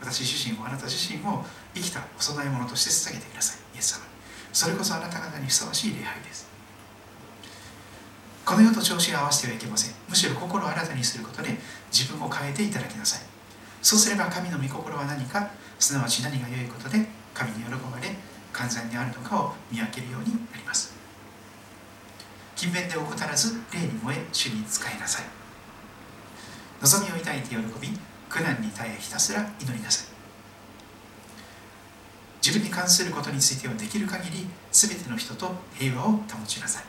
[0.00, 1.44] 私自身をあなた自身を
[1.74, 3.58] 生きたお供え物として捧げてください。
[3.74, 4.07] イエス様。
[4.52, 6.48] それこそあなた方にふさわしい礼拝です。
[8.44, 9.94] この世と調子を合わせてはいけません。
[10.08, 11.56] むしろ心を新たにすることで
[11.92, 13.20] 自分を変えていただきなさい。
[13.82, 18.08] そうすれば神の御心は何かすなわち何が良いことで神に喜ばれ
[18.52, 20.94] 完全にあるのかを見分けるようになります。
[22.56, 25.24] 勤勉で怠らず霊に燃え主に仕えなさい。
[26.80, 27.88] 望みを抱いて喜び
[28.28, 30.17] 苦難に耐えひたすら祈りなさい。
[32.44, 36.84] 自分に関することについてはできる限り全ての人と平和を保ちなさい。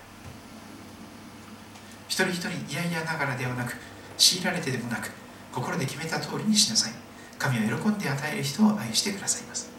[2.08, 3.76] 一人一人嫌々ながらではなく
[4.18, 5.12] 強いられてでもなく
[5.52, 6.94] 心で決めた通りにしなさい。
[7.38, 9.70] 神は喜んで与える人を愛してくださいます。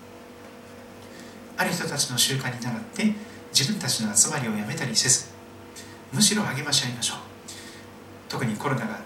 [1.57, 3.13] ある人たちの習慣に倣って
[3.53, 5.27] 自分たちの集まりをやめたりせず
[6.13, 7.19] むしろ励まし合いましょう。
[8.29, 9.01] 特にコロナが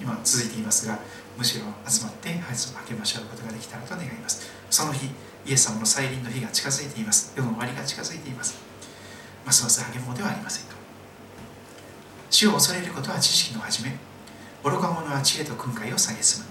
[0.00, 0.98] 今続いていますが
[1.36, 4.48] むしろ集まって励まし合うことができたらと願います。
[4.70, 5.10] その日
[5.46, 7.32] イエス様の再臨の日が近づいています。
[7.36, 8.58] 世の終わりが近づいています。
[9.44, 10.74] ますます励もうではありませんか。
[12.30, 13.96] 死を恐れることは知識の始め
[14.62, 16.44] 愚か者は知恵と訓戒を蔑む。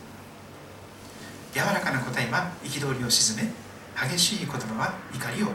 [1.54, 3.52] 柔らかな答えは憤りを鎮め
[3.96, 5.54] 激しい言葉は怒りを煽る。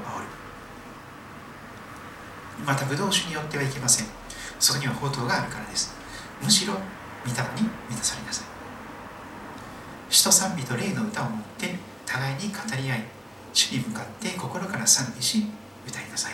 [2.64, 4.06] またブドウ酒によってはいけません。
[4.60, 5.92] そこには宝刀があるからです。
[6.42, 8.46] むしろ御霊に満たされなさい。
[10.08, 11.74] 詩と賛美と霊の歌を持って
[12.06, 13.04] 互いに語り合い
[13.54, 15.46] 主に向かって心から賛美し
[15.86, 16.32] 歌いなさい。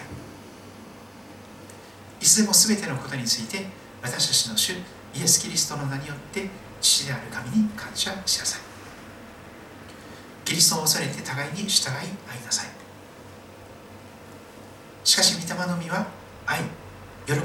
[2.21, 3.67] いつでも全てのことについて
[4.03, 6.49] 私たちの主イエス・キリストの名によって
[6.81, 8.61] 父である神に感謝しなさい。
[10.45, 12.67] キリストを恐れて互いに従い愛なさい。
[15.05, 16.07] しかし御霊の実は
[16.47, 16.61] 愛
[17.27, 17.41] 喜び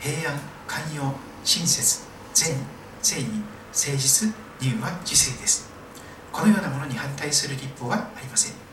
[0.00, 2.04] 平安寛容親切
[2.34, 2.54] 善
[3.02, 3.28] 正義
[3.72, 5.70] 誠実乳は自制です。
[6.30, 8.67] このようなものに反対する立法はありません。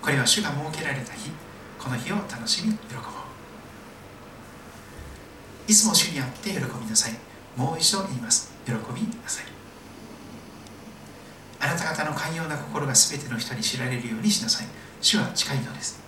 [0.00, 1.30] これは主が設けられた日。
[1.78, 3.02] この日を楽しみ喜ぼう。
[5.68, 7.12] いつも主にあって喜びなさい。
[7.56, 8.52] もう一度言います。
[8.64, 8.78] 喜びな
[9.26, 9.44] さい。
[11.60, 14.66] あなた方の寛容な心が全ての人に知られるようにしなさい。
[15.00, 16.00] 主は近いのです。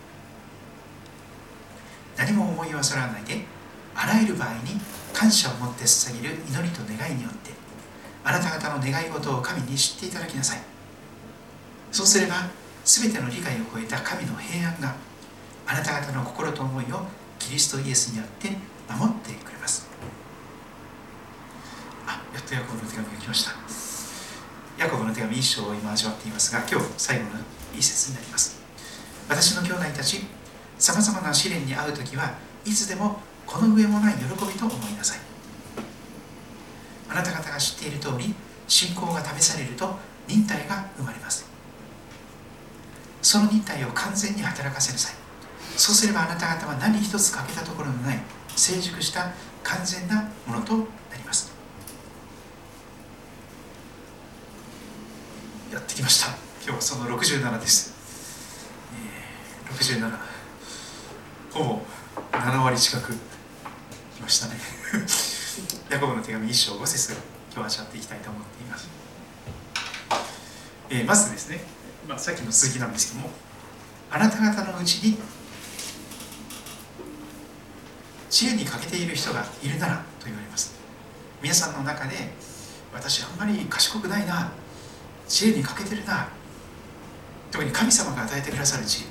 [2.16, 3.44] 何も思い煩わないで
[3.94, 4.78] あらゆる場合に
[5.14, 7.50] 感謝を持って捧げる祈りと願いによって
[8.22, 10.58] あなた方の願い事を神に知っていただきなさい。
[11.90, 12.50] そうすれば
[12.84, 14.94] 全ての理解を超えた神の平安が
[15.66, 17.02] あなた方の心と思いを
[17.38, 18.48] キリストイエスによって
[18.88, 19.88] 守ってくれます。
[22.06, 23.52] あやっとヤコブの手紙が来ました。
[24.78, 27.30] ヤコブの手紙一章を今味わっていますが今日最後の
[27.76, 28.60] 一節になります。
[29.28, 30.24] 私の兄弟たち
[30.78, 35.18] さまざまな試練に遭う時はいつでもこの上もない喜びと思いなさい。
[37.10, 38.34] あなた方が知っている通り
[38.66, 41.49] 信仰が試されると忍耐が生まれます。
[43.22, 45.14] その忍耐を完全に働かせなさい
[45.76, 48.18] そうすればあなた方は何一つ欠けたところのない
[48.56, 50.84] 成熟した完全なものとな
[51.16, 51.52] ります。
[55.72, 56.28] やってきました。
[56.62, 57.94] 今日はその67です、
[58.94, 60.18] えー、67
[61.52, 61.80] ほぼ
[62.32, 64.60] 7割近くきましたね。
[65.88, 67.16] ヤコブの手紙1章5節
[67.54, 68.88] 今日味わっていきたいと思っています、
[70.90, 71.64] えー、まずですね、
[72.08, 73.30] まあ、さっきの続きなんですけども
[74.10, 75.16] あなた方のうちに
[78.28, 80.74] 知恵に欠けている人がいるならと言われます。
[81.42, 82.16] 皆さんの中で
[82.92, 84.52] 私あんまり賢くないな
[85.26, 86.28] 知恵に欠けてるな
[87.50, 89.06] 特に神様が与えてくださる知恵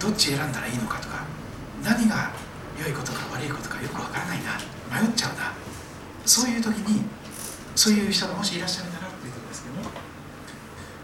[0.00, 1.24] どっち選んだらいいのかとか
[1.84, 2.30] 何が
[2.80, 4.58] 良いことか悪いことかよくわからないな
[5.00, 5.52] 迷っちゃうな
[6.24, 7.02] そういう時に
[7.76, 9.90] そういう人がもしいらっしゃるならということですけども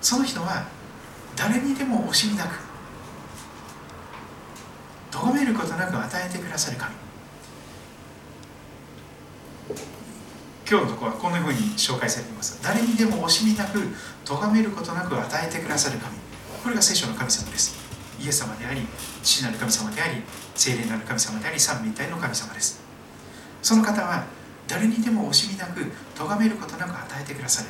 [0.01, 0.67] その人は
[1.37, 2.55] 誰にでも惜しみなく
[5.11, 6.95] 咎めることなく与えてくださる神。
[10.69, 12.61] 今日のところはこんなふうに紹介されています。
[12.63, 13.81] 誰にでも惜しみなく
[14.25, 16.15] 咎めることなく与えてくださる神。
[16.63, 17.75] これが聖書の神様です。
[18.21, 18.83] イエス様であり
[19.23, 20.23] 父なる神様であり
[20.55, 22.81] 聖霊なる神様であり三位一体の神様です。
[23.63, 24.27] その方は
[24.67, 27.69] 誰にでも惜しみなく咎めることなく与えてくださる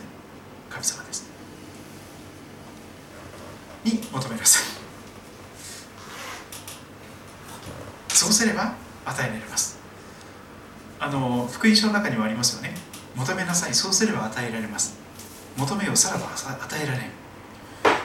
[0.69, 1.38] 神様です。
[3.89, 4.79] に求めなさい
[8.19, 8.75] そうすれば
[9.07, 9.79] 与えられます。
[10.99, 12.75] あの福音書の中にもありますよね。
[13.15, 13.75] 求めなさい。
[13.75, 14.99] そうすれば与えられます。
[15.57, 17.05] 求めよさらば与えられる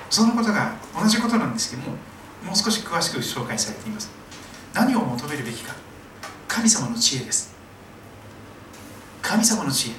[0.10, 1.98] そのことが同じことなんですけども
[2.46, 4.12] もう少し詳しく紹介されています。
[4.74, 5.74] 何を求めるべきか。
[6.48, 7.56] 神様の知恵です。
[9.22, 9.94] 神様の知恵。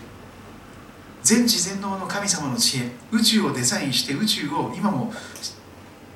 [1.24, 2.90] 全知全能の神様の知恵。
[3.10, 5.12] 宇宙をデザインして宇宙を今も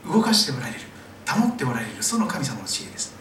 [0.08, 0.80] 動かしておられる。
[1.28, 2.02] 保っておられる。
[2.02, 3.14] その神様の知恵です。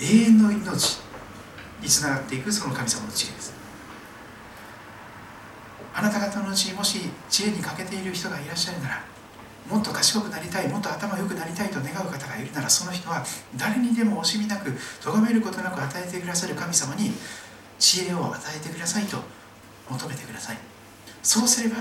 [0.00, 0.98] 永遠の命
[1.80, 3.56] につながっていくその神様の知恵です。
[5.94, 9.04] あなた方のうちもし知恵に欠けている人がいらっしゃるなら
[9.70, 13.24] もっと賢くなりたいもっと頭良くなりたいと願う方がいるならその人は
[13.56, 17.12] 誰にでも惜しみなく咎めることなく与えてくださる神様に
[17.78, 19.16] 知恵を与えてくださいと
[19.88, 20.58] 求めてください。
[21.22, 21.76] そうすれば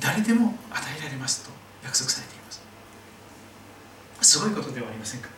[0.00, 1.50] 誰でも与えられますと
[1.84, 2.37] 約束されています。
[4.20, 5.28] すごいことではありませんか？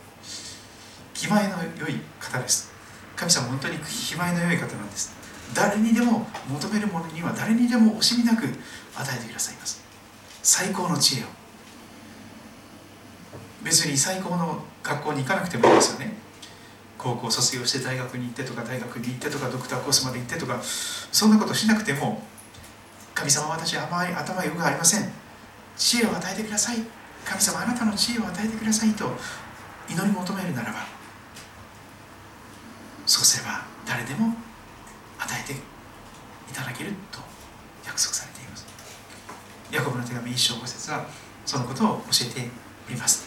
[1.13, 2.71] 気前の良い方です。
[3.15, 5.13] 神様本当に気前の良い方なんです。
[5.53, 8.49] 誰にでも求めるものには誰にでも惜しみなく与
[9.15, 9.83] えてくださいます。
[10.41, 11.25] 最高の知恵を。
[13.63, 16.13] 別に最高の学校に行かなくてもいいですよね。
[16.97, 22.23] 高校卒業して大学に行ってとか大学に行ってとかドクターコースまで行ってとかそんなことしなくても
[23.13, 25.11] 神様私は甘い頭よくありません。
[25.77, 26.77] 知恵を与えてください。
[27.25, 29.11] 神様あなたの知恵を与えてくださいと
[29.89, 30.85] 祈り求めるならば
[33.05, 34.33] そうすれば誰でも
[35.19, 35.55] 与えてい
[36.53, 37.19] ただけると
[37.85, 38.65] 約束されています。
[39.71, 41.05] ヤコブの手紙一章五節は
[41.45, 42.47] そのことを教えて
[42.87, 43.25] おります。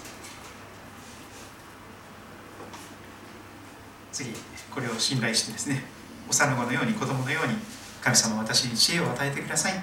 [4.13, 4.31] 次
[4.71, 5.83] これを信頼してですね
[6.31, 7.55] 幼子のように子供のように
[8.01, 9.75] 神様私に知恵を与えてください。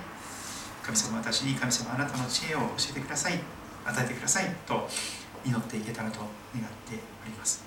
[0.84, 3.40] 神様私に神様あなたの知恵を教えてください。
[3.86, 4.88] 与えてくださいと
[5.46, 6.28] 祈っていけたらと願っ
[6.90, 7.64] ております。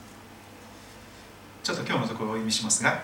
[1.62, 3.02] ちょっと今日のところをお読みしますが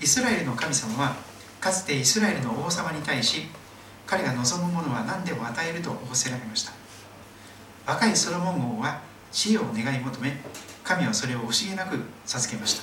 [0.00, 1.16] イスラエルの神様は
[1.60, 3.46] かつてイスラエルの王様に対し
[4.06, 6.72] 彼が望むものは何でも与えると仰せられました。
[7.86, 9.00] 若いソロモン王は
[9.30, 10.40] 知恵を願い求め
[10.82, 12.80] 神はそれを惜しげなく授けまし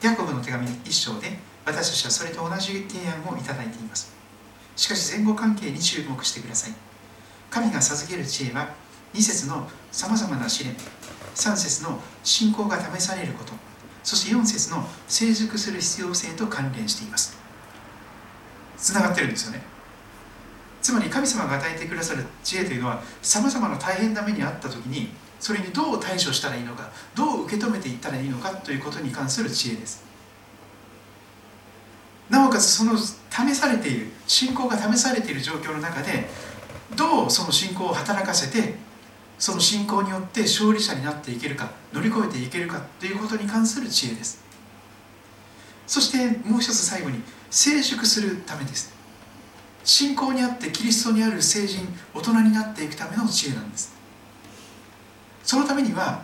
[0.00, 0.08] た。
[0.08, 4.14] ヤコブの手紙一章で私たちはそれと同じ提案をいただいています。
[4.76, 6.74] しかし前後関係に注目してください。
[7.54, 8.68] 神が授ける知恵は
[9.14, 10.74] 2節のさまざまな試練
[11.36, 13.52] 3節の信仰が試されること
[14.02, 17.38] そして4節の成熟する必要性と関連しています。
[18.76, 19.62] つながってるんですよね。
[20.82, 30.02] つまり神様が与えてくださる知恵というのはさまざまな大変な目にあった時にそれにどう対処したらいいのかどう受け止めていったらいいのかということに関する知恵です。
[32.28, 36.28] なおかつその試されている信仰が試されている状況の中で
[36.96, 38.74] どうその信仰を働かせて
[39.38, 44.42] その信仰によって勝利者になっていけるか乗り越えていけるかということに関する知恵です。
[45.86, 47.20] そしてもう一つ最後に
[47.50, 48.94] 成熟するためです。
[49.84, 53.94] 信仰にあってキリストにある成人大人になっていくための知恵なんです。
[55.42, 56.22] そのためには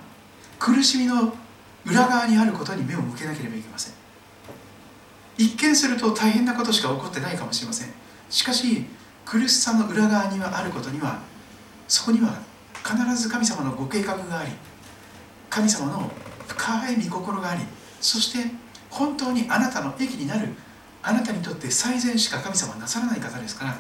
[0.59, 1.35] 苦しみの
[1.85, 3.95] 裏側にあることに目を向けなければいけません。
[5.37, 7.89] 一見すると大変なことしか起こってないかもしれません。
[8.29, 8.87] しかし
[9.31, 11.21] 苦しさの裏側にはあることには
[11.87, 12.43] そこには
[12.85, 14.51] 必ず神様のご計画があり
[15.49, 16.11] 神様の
[16.49, 17.61] 深い御心があり
[18.01, 18.51] そして
[18.91, 20.49] 本当にあなたの益になる
[21.01, 23.79] あなたにとって最善しか神様はなさらない方ですから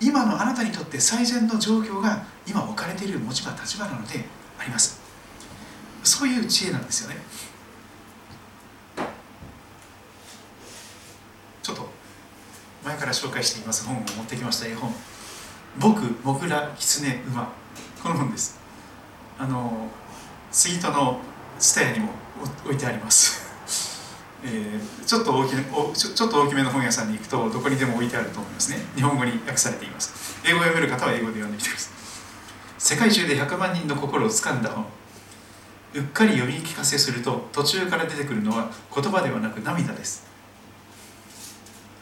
[0.00, 4.24] 今のあなたにとって最善の状況が今置かれている持ち場立場なので
[4.60, 5.02] あります。
[6.04, 7.16] そういう知恵なんですよね
[11.62, 11.88] ちょっと
[12.84, 14.66] 前から紹介しています本を持ってきました。
[14.66, 14.92] 絵本
[15.78, 17.52] 「僕、モグラ、キツネ、馬」
[18.02, 18.58] この本です。
[19.38, 19.88] あの
[20.52, 21.20] スイートの
[21.58, 22.10] スタヤにも
[22.64, 23.42] 置いてあります。
[24.44, 28.78] えー、ちょっと大きめちょちょっと大きめの本屋さんに行くとどこにでも置いてあると思いますね。
[28.94, 30.12] 日本語に訳されています。
[30.44, 31.92] 英語を読める方は英語で読んでみてください。
[32.78, 34.86] 世界中で100万人の心をつかんだ本。
[35.94, 40.33] うっかり読み聞かせすると途中から出てくるのは言葉ではなく涙です。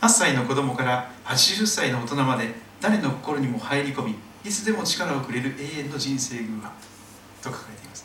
[0.02, 6.72] 8歳の子供から80歳の大人まで誰の心にも入り込みいつでも力をくれる永遠の人生偶話
[7.40, 8.04] と書かれています。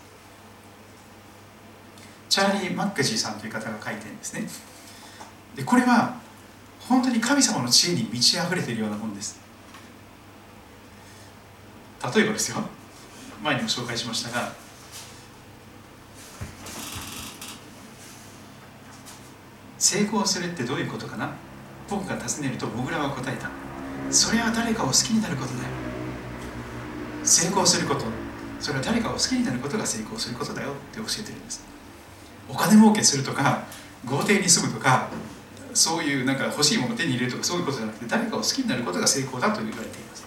[2.29, 4.47] チャーリー・マッケジーさんという方が書いてるんですね。
[5.55, 6.19] でこれは
[6.81, 9.39] 本当に神様の知恵に満ち溢れているような本です。
[12.15, 12.57] 例えばですよ。
[13.43, 14.51] 前にも紹介しましたが
[19.79, 21.31] 成功するってどういうことかな？
[21.89, 23.49] 僕が尋ねるとモグラは答えた
[24.11, 25.69] それは誰かを好きになることだよ。
[27.23, 28.05] 成功すること。
[28.59, 31.65] それは誰かを好きになることが成功することだよって教えてるんです。
[32.49, 33.65] お金儲けするとか
[34.05, 35.09] 豪邸に住むとか
[35.73, 40.25] そういうなんか欲しいものを手に入れるとかそういうことじゃなくて誰かを好きになることが成功だと言われています。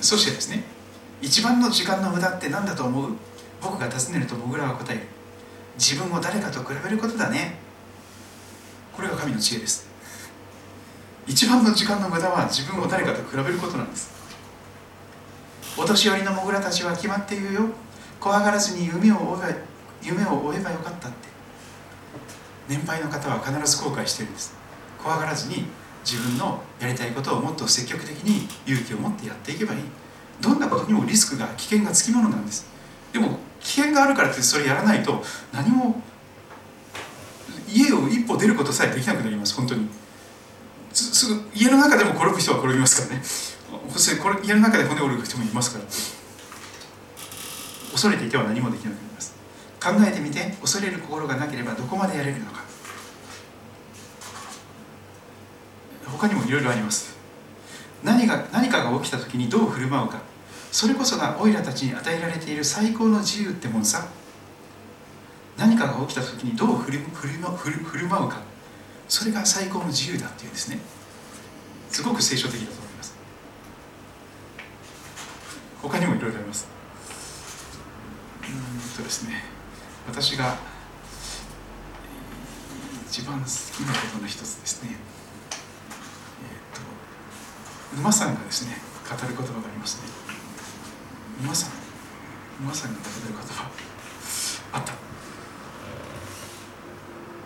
[0.00, 0.64] そしてですね
[1.22, 3.12] 一番の時間の無駄って何だと思う？
[3.62, 5.02] 僕が尋ねるとモグラは答える。
[5.78, 7.58] 自分を誰かと比べることだね。
[8.94, 9.88] これが神の知恵です。
[11.26, 14.10] 一番の時間の無駄は自分を誰かと比べることなんです。
[15.78, 17.60] お年寄りのモグラたちは決まって言うよ。
[18.18, 19.54] 怖がらずに夢を追えば
[20.02, 21.28] 夢を追えばよかったって。
[22.68, 24.54] 年配の方は必ず後悔してるんです。
[25.02, 25.66] 怖がらずに
[26.04, 29.80] 自分のやりたいことをもっと積極的に勇気を持ってやっていけばいい。
[30.40, 32.66] どんなことにもリスクが危険がつきものなんです。
[33.12, 35.22] でも危険があるからってそれやらないと
[35.52, 36.02] 何も
[37.72, 39.88] 家を一歩出ることさえできなくなります本当に。
[40.92, 43.24] すぐ家の中でも転ぶ人は転びますからね。
[44.42, 45.84] 家の中で骨折る人もいますから。
[47.92, 49.34] 恐れていては何もできなくなります。
[49.82, 52.60] 考えてみて恐れる心がなければどこまでやれるのか。
[56.06, 57.16] 他にもいろいろあります。
[58.02, 60.20] 何が何かが起きた時にどう振る舞うか。
[60.72, 64.06] それこそがオイラたちに与えられている最高の自由ってもんさ。
[65.60, 68.40] 何かが起きた時にどう振る振る振る振る舞うか。
[69.06, 70.78] それが最高の自由だっていうですね。
[71.90, 73.14] すごく聖書的だと思います。
[75.82, 76.66] 他にもいろいろあります。
[78.42, 79.44] うんとですね。
[80.08, 80.56] 私が
[83.10, 84.96] 一番好きなことの一つですね。
[86.42, 90.08] えっ、ー、と馬さんがですね語る言葉がありますね。
[91.44, 91.70] 馬さん。
[92.62, 93.70] 馬さんが語る言葉。
[94.72, 95.09] あった。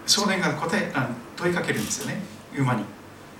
[0.07, 2.21] 少年が答えあ問いかけるんですよね。
[2.57, 2.85] 馬に。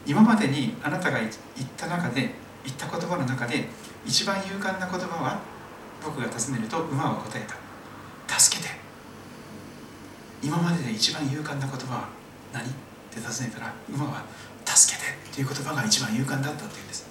[0.07, 1.33] 今までにあなたが言っ
[1.77, 2.35] た中で
[2.65, 3.69] 言った言葉の中で
[4.07, 5.41] 一番勇敢な言葉は
[6.05, 7.47] 僕が尋ねると馬は答え
[8.29, 8.39] た。
[8.39, 8.71] 助けて。
[10.43, 12.09] 今までで一番勇敢な言葉は
[12.53, 12.65] 何？
[12.65, 12.69] っ
[13.11, 14.25] て尋ねたら馬は
[14.65, 15.35] 助けて。
[15.35, 17.07] という言葉が一番勇敢だったっていうんです。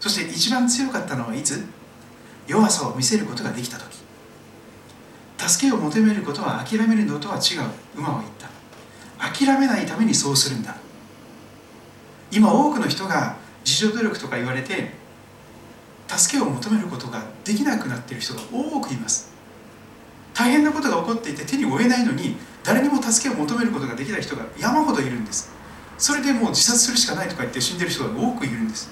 [0.00, 1.64] そして一番強かったのはいつ？
[2.46, 3.98] 弱さを見せることができた時。
[5.38, 7.70] 助けを求めることは諦めるのとは違う。
[7.96, 8.48] 馬は言った。
[9.32, 10.76] 諦めないためにそうするんだ。
[12.30, 14.92] 今多くの人が自助努力とか言われて
[16.08, 19.32] 助けを求めることができなくなっている人が多くいます。
[20.34, 25.50] 大変なことが起こっていて手に負えないのに誰にも助けを求めることができない人が山ほどいるんです。
[25.96, 28.90] それでもう自殺するしかないとか言って死んでる人が多くいるんです。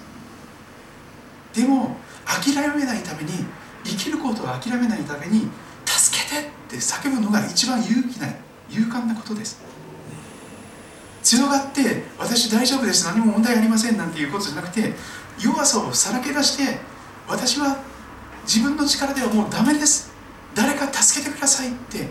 [1.52, 3.32] でも諦めないために
[3.84, 5.48] 生きることを諦めないために
[5.84, 8.36] 助けてって叫ぶのが一番勇気ない
[8.70, 9.71] 勇敢なことです。
[11.32, 14.92] 強がって私大丈夫です何も問題ありませんなんていうことじゃなくて
[15.42, 16.78] 弱さをさらけ出して
[17.26, 17.78] 私は
[18.44, 20.12] 自分の力ではもうダメです
[20.54, 22.08] 誰か助けてくださいって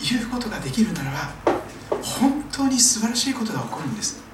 [0.00, 1.52] 言うことができるならば
[2.00, 4.24] 本当に素晴らしいことが起こるんです。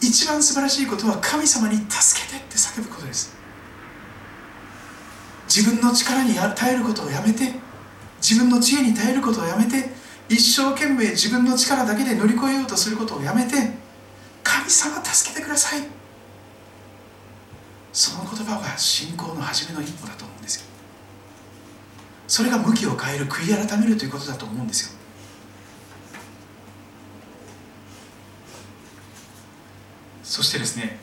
[0.00, 3.34] 一番素晴らしいことは神様に助けてって叫ぶことです。
[5.48, 7.52] 自分の力に耐えることをやめて
[8.20, 9.97] 自分の知恵に耐えることをやめて
[10.28, 13.54] 一生懸命自分の力だけで乗り越えようとすることをやめて
[14.42, 15.86] 神様助けてください。
[17.92, 20.66] その言葉が信仰の初めの一歩だと思うんですよ。
[22.26, 24.98] それが向きを変える悔い改めるということだと思うんですよ。
[30.22, 30.98] そしてですね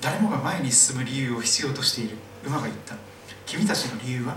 [0.00, 2.16] 誰もが前に進む理由を必要としている。
[2.44, 2.96] 馬が言った。
[3.46, 4.36] 君たちの理由は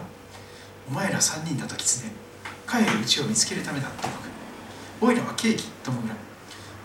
[0.87, 2.09] お前ら3人だと狐。
[2.71, 3.91] 帰るうちを見つけるためだ
[5.01, 6.15] おいらはケーキとモグラ。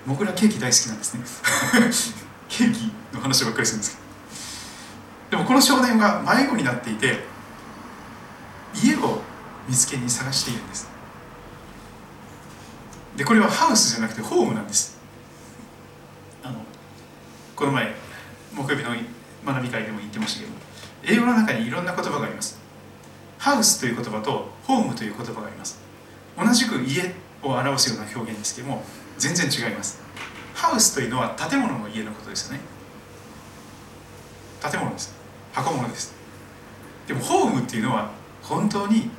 [0.04, 1.22] モグラケーキ大好きなんですね。
[2.48, 3.96] ケーキの話ばっかりするんです
[5.30, 5.42] けど。
[5.42, 7.24] でもこの少年は迷子になっていて
[8.74, 9.22] 家を
[9.68, 10.88] 見つけに探しているんです。
[13.16, 14.96] でこれはハウスじゃなくてホームなんです。
[16.42, 16.56] あの
[17.54, 17.94] この前
[18.52, 18.90] 木曜日の
[19.44, 20.52] 学び会でも言ってましたけど
[21.04, 22.65] 英語の中にいろんな言葉があります。
[23.46, 25.78] ハウスという言葉とホームという言葉があります。
[26.36, 28.82] 同じく家を表すような表現ですけども
[29.18, 30.00] 全然違います。
[30.52, 32.60] ハウスというのは建物の家のことですよね。
[34.60, 35.14] 建物です。
[35.52, 36.12] 箱物です。
[37.06, 38.10] でもホームっていうのは
[38.42, 39.10] 本当に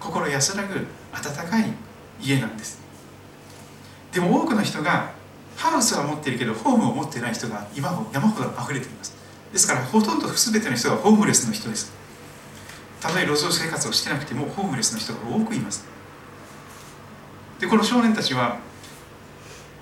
[0.00, 1.72] 心安らぐ温かい
[2.20, 2.80] 家なんです。
[4.12, 5.12] でも多くの人が
[5.56, 9.14] ハウスは持っているけどホームを持っていない人が今山ほど溢れています。
[9.52, 11.94] ですからほとんど全ての人がホームレスの人です。
[13.00, 15.86] たとえ路上生活をしてなくてもホームレスの人が多くいます。
[17.60, 18.58] でこの少年たちは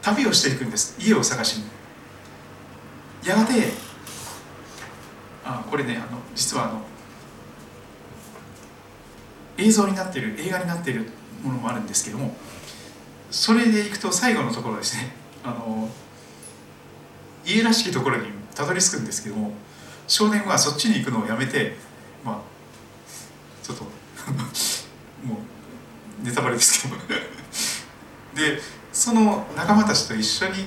[0.02, 0.96] 旅をしていくんです。
[0.98, 1.64] 家を探しに。
[3.24, 3.72] やがて
[5.44, 6.82] あこれねあの実はあの
[9.56, 11.10] 映像になっている映画になっている
[11.42, 12.36] ものもあるんですけども
[13.30, 15.14] それでいくと最後のところですね。
[15.42, 15.88] あの
[17.46, 19.52] 家らしきところにたどり着くんですけども
[20.06, 21.76] 少年はそっちに行くのをやめて
[23.64, 23.84] ちょっと
[25.26, 25.38] も
[26.22, 26.96] うネタバレですけど
[28.34, 28.60] で
[28.92, 30.66] その仲間たちと一緒に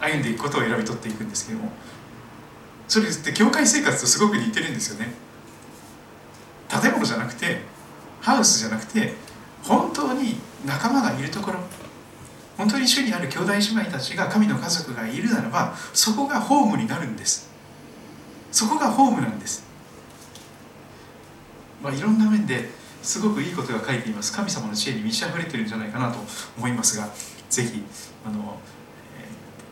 [0.00, 1.72] 歩んでいくことを選び取っていくんですけども
[2.86, 5.12] それって教会生活とすごく似てるんですよね。
[6.68, 7.62] 建物じゃなくて
[8.20, 9.14] ハウスじゃなくて
[9.64, 11.58] 本当に仲間がいるところ。
[12.56, 17.50] 本当に主にある兄弟姉妹たちが神の家族がいるならばそこがホームになるんです。
[18.52, 19.65] そこがホームなんです、
[21.82, 22.68] まあ、いろんな面で
[23.02, 24.32] すごくいいことが書いています。
[24.32, 26.18] 神様の知恵に満ち溢れてるんじゃないかなと
[26.58, 27.08] 思いますが
[27.48, 27.84] ぜひ
[28.24, 28.58] あの、
[29.16, 29.24] え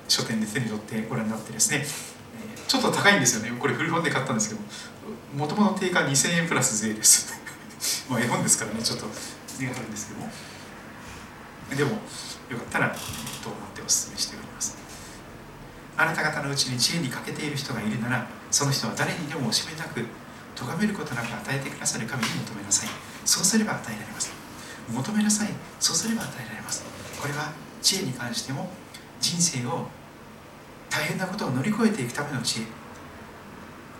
[0.09, 3.59] ー、書店で手に取ってご覧になってですね、えー、ちょっと高いんですよね。
[3.59, 4.61] これ古本で買ったんですけど
[5.37, 7.35] もともと定価2000円プラス税です。
[8.09, 9.07] まあ絵本ですからねちょっと
[9.59, 10.31] 値が張るんですけども。
[11.75, 12.91] でもよかったら
[13.43, 14.77] と思ってお勧めしております。
[15.97, 20.05] あなた方のうちに知恵に欠けている人がいるならその人は誰にでも惜しめなく
[20.55, 22.89] 咎めることなく与えてくださる神に求めなさい。
[23.25, 24.33] そうすれば与えられます。
[24.93, 25.49] 求めなさい。
[25.81, 26.85] そうすれば与えられます。
[27.21, 27.53] これは
[27.83, 28.69] 知恵に関しても
[29.21, 29.89] 人生を
[30.91, 32.65] 大変なことを乗り越えていくための知恵。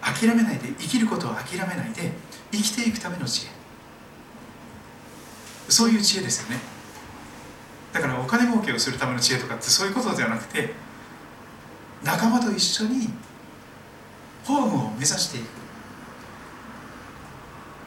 [0.03, 2.13] 諦めないで生きることを諦めないで
[2.53, 3.51] 生きていくための知恵。
[5.69, 6.61] そういう知恵ですよね。
[7.93, 10.75] だからお金儲けをするための知恵とかってそういうことではなくて
[12.03, 13.09] 仲間と一緒に
[14.45, 15.64] ホームを目指していく。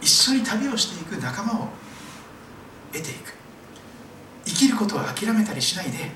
[0.01, 1.69] 一緒に旅をしていく仲間を
[2.93, 3.33] 得ていく。
[4.45, 6.09] 生きることを諦めたりしないで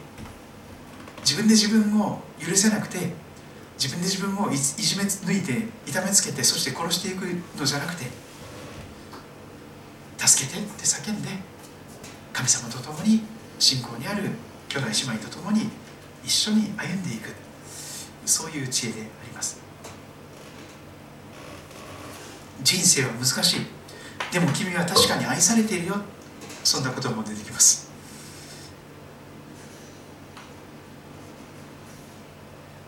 [1.19, 3.13] 自分で自分を許せなくて
[3.77, 7.23] 自分で自分をいじめ抜いて痛めつけてそして殺していく
[7.59, 8.05] のじゃなくて
[10.17, 11.29] 助けてって叫んで
[12.31, 13.21] 神様と共に
[13.59, 14.29] 信仰にある
[14.69, 15.69] 兄弟姉妹と共に
[16.23, 17.29] 一緒に歩んでいく。
[18.25, 19.60] そういう知恵であります。
[22.63, 23.61] 人生は難しい。
[24.31, 25.95] でも君は確かに愛されているよ。
[26.63, 27.89] そんなことも出てきます。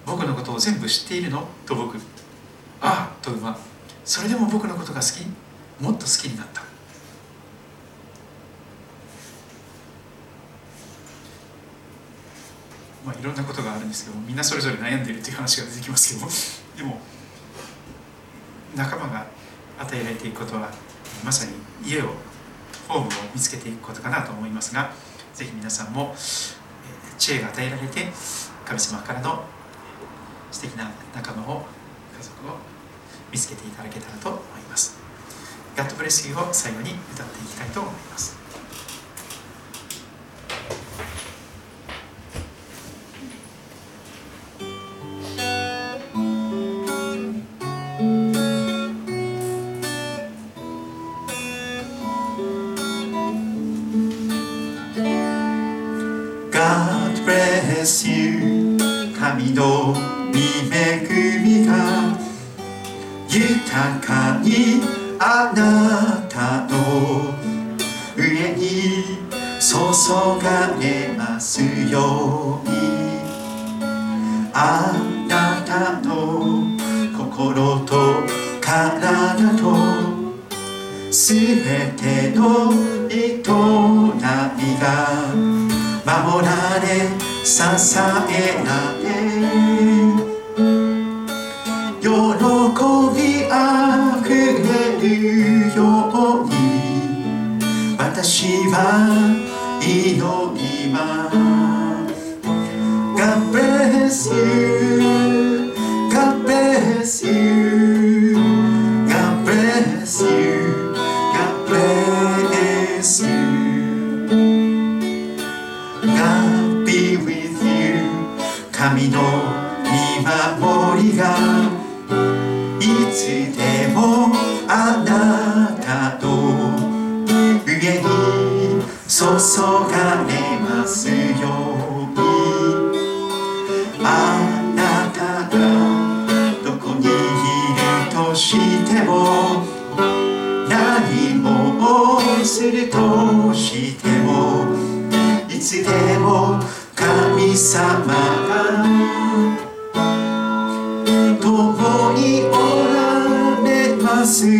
[0.06, 1.48] 僕のことを全部知っているの？
[1.66, 1.98] と僕。
[2.82, 3.58] ああと馬。
[4.06, 5.26] それでも僕のことが好き？
[5.84, 6.62] もっと好きになった。
[13.06, 16.88] まあいろんなことがあるんですけどみんなそれぞれ悩んでいるという話が出てきますけど。
[16.90, 17.00] でも
[18.76, 19.26] 仲間が
[19.84, 20.72] 与えられていくことは
[21.24, 21.54] まさに
[21.88, 22.06] 家を
[22.88, 24.92] ホームを見つけていくことかなと思いますが
[25.34, 26.16] ぜひ皆さんも
[27.18, 28.08] 知恵が与えられて
[28.66, 29.44] 神様からの
[30.52, 31.66] 素敵な仲間を
[32.18, 32.58] 家族を
[33.32, 34.98] 見つけていただけたらと思います。
[35.76, 38.43] God bless you を最後に歌っていきたいと思います。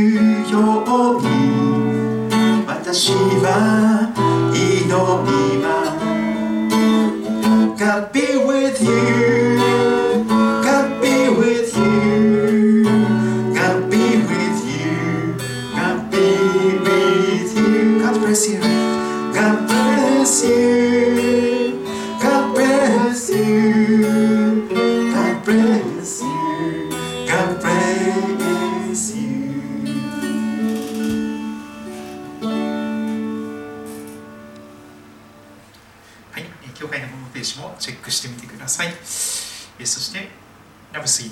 [0.04, 1.28] ように
[2.68, 4.12] 私は
[4.54, 6.04] 祈ります
[7.84, 9.23] God be with you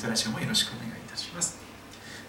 [0.02, 1.60] トラジオもよろしくお願いいたします。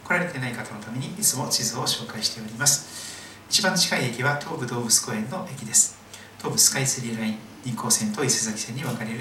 [0.04, 3.16] 来られてない方のためにいつも地図を紹介しております。
[3.48, 5.96] 一番近い駅は東武動物公園の駅です。
[6.36, 9.20] 東武スカイツリーライン、日光線と伊勢崎線に分かれる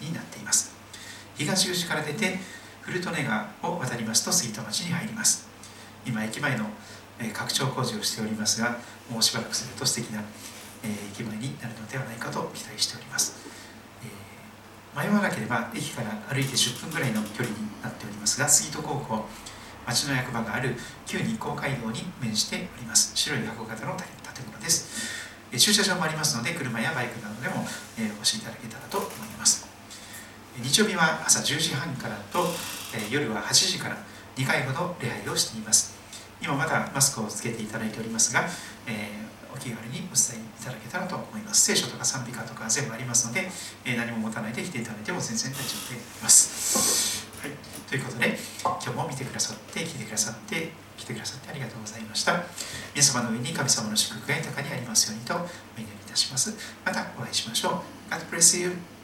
[0.00, 0.70] 駅になっています。
[1.36, 2.38] 東口から出て、
[2.82, 5.48] 古利根川を渡りますと杉戸町に入ります。
[6.04, 6.66] 今、駅前の
[7.32, 8.76] 拡張工事をしておりますが、
[9.08, 10.22] もうしばらくすると素敵な
[11.10, 13.47] 駅前になるのではないかと期待しております。
[14.98, 19.24] 迷わなければ駅から歩いて10分ぐらいの距離になっておりますが、杉戸高校、
[19.86, 20.74] 町の役場がある
[21.06, 23.12] 旧日光街道に面しております。
[23.14, 24.06] 白い箱型の建
[24.44, 24.90] 物です。
[25.56, 27.64] 駐車場もありますので、車やバイクなどでも、
[27.96, 29.68] えお越しいただけたらと思います。
[30.60, 32.48] 日曜日は朝10時半からと、
[32.92, 33.98] え夜は8時から
[34.34, 35.94] 2回ほど礼拝をしています。
[36.42, 38.48] 今まだマスクをつけていただいておりますが、
[38.88, 41.62] えー、お気軽にお伝えただけたらと思います。
[41.62, 43.48] 聖書とか賛美歌とか全部ありますので、
[43.84, 47.26] え、何も持たないで来ていただいても全然大丈夫であります。
[47.40, 47.50] はい、
[47.88, 52.42] ということで、今日も見てくださって、聞いてくださって、来てくださってありがとうございました。
[52.94, 55.46] 皆様の上に神様の祝福が豊かにありますようにとお祈
[55.78, 56.54] りいたします。
[56.84, 58.12] またお会いしましょう。
[58.12, 58.97] God bless you.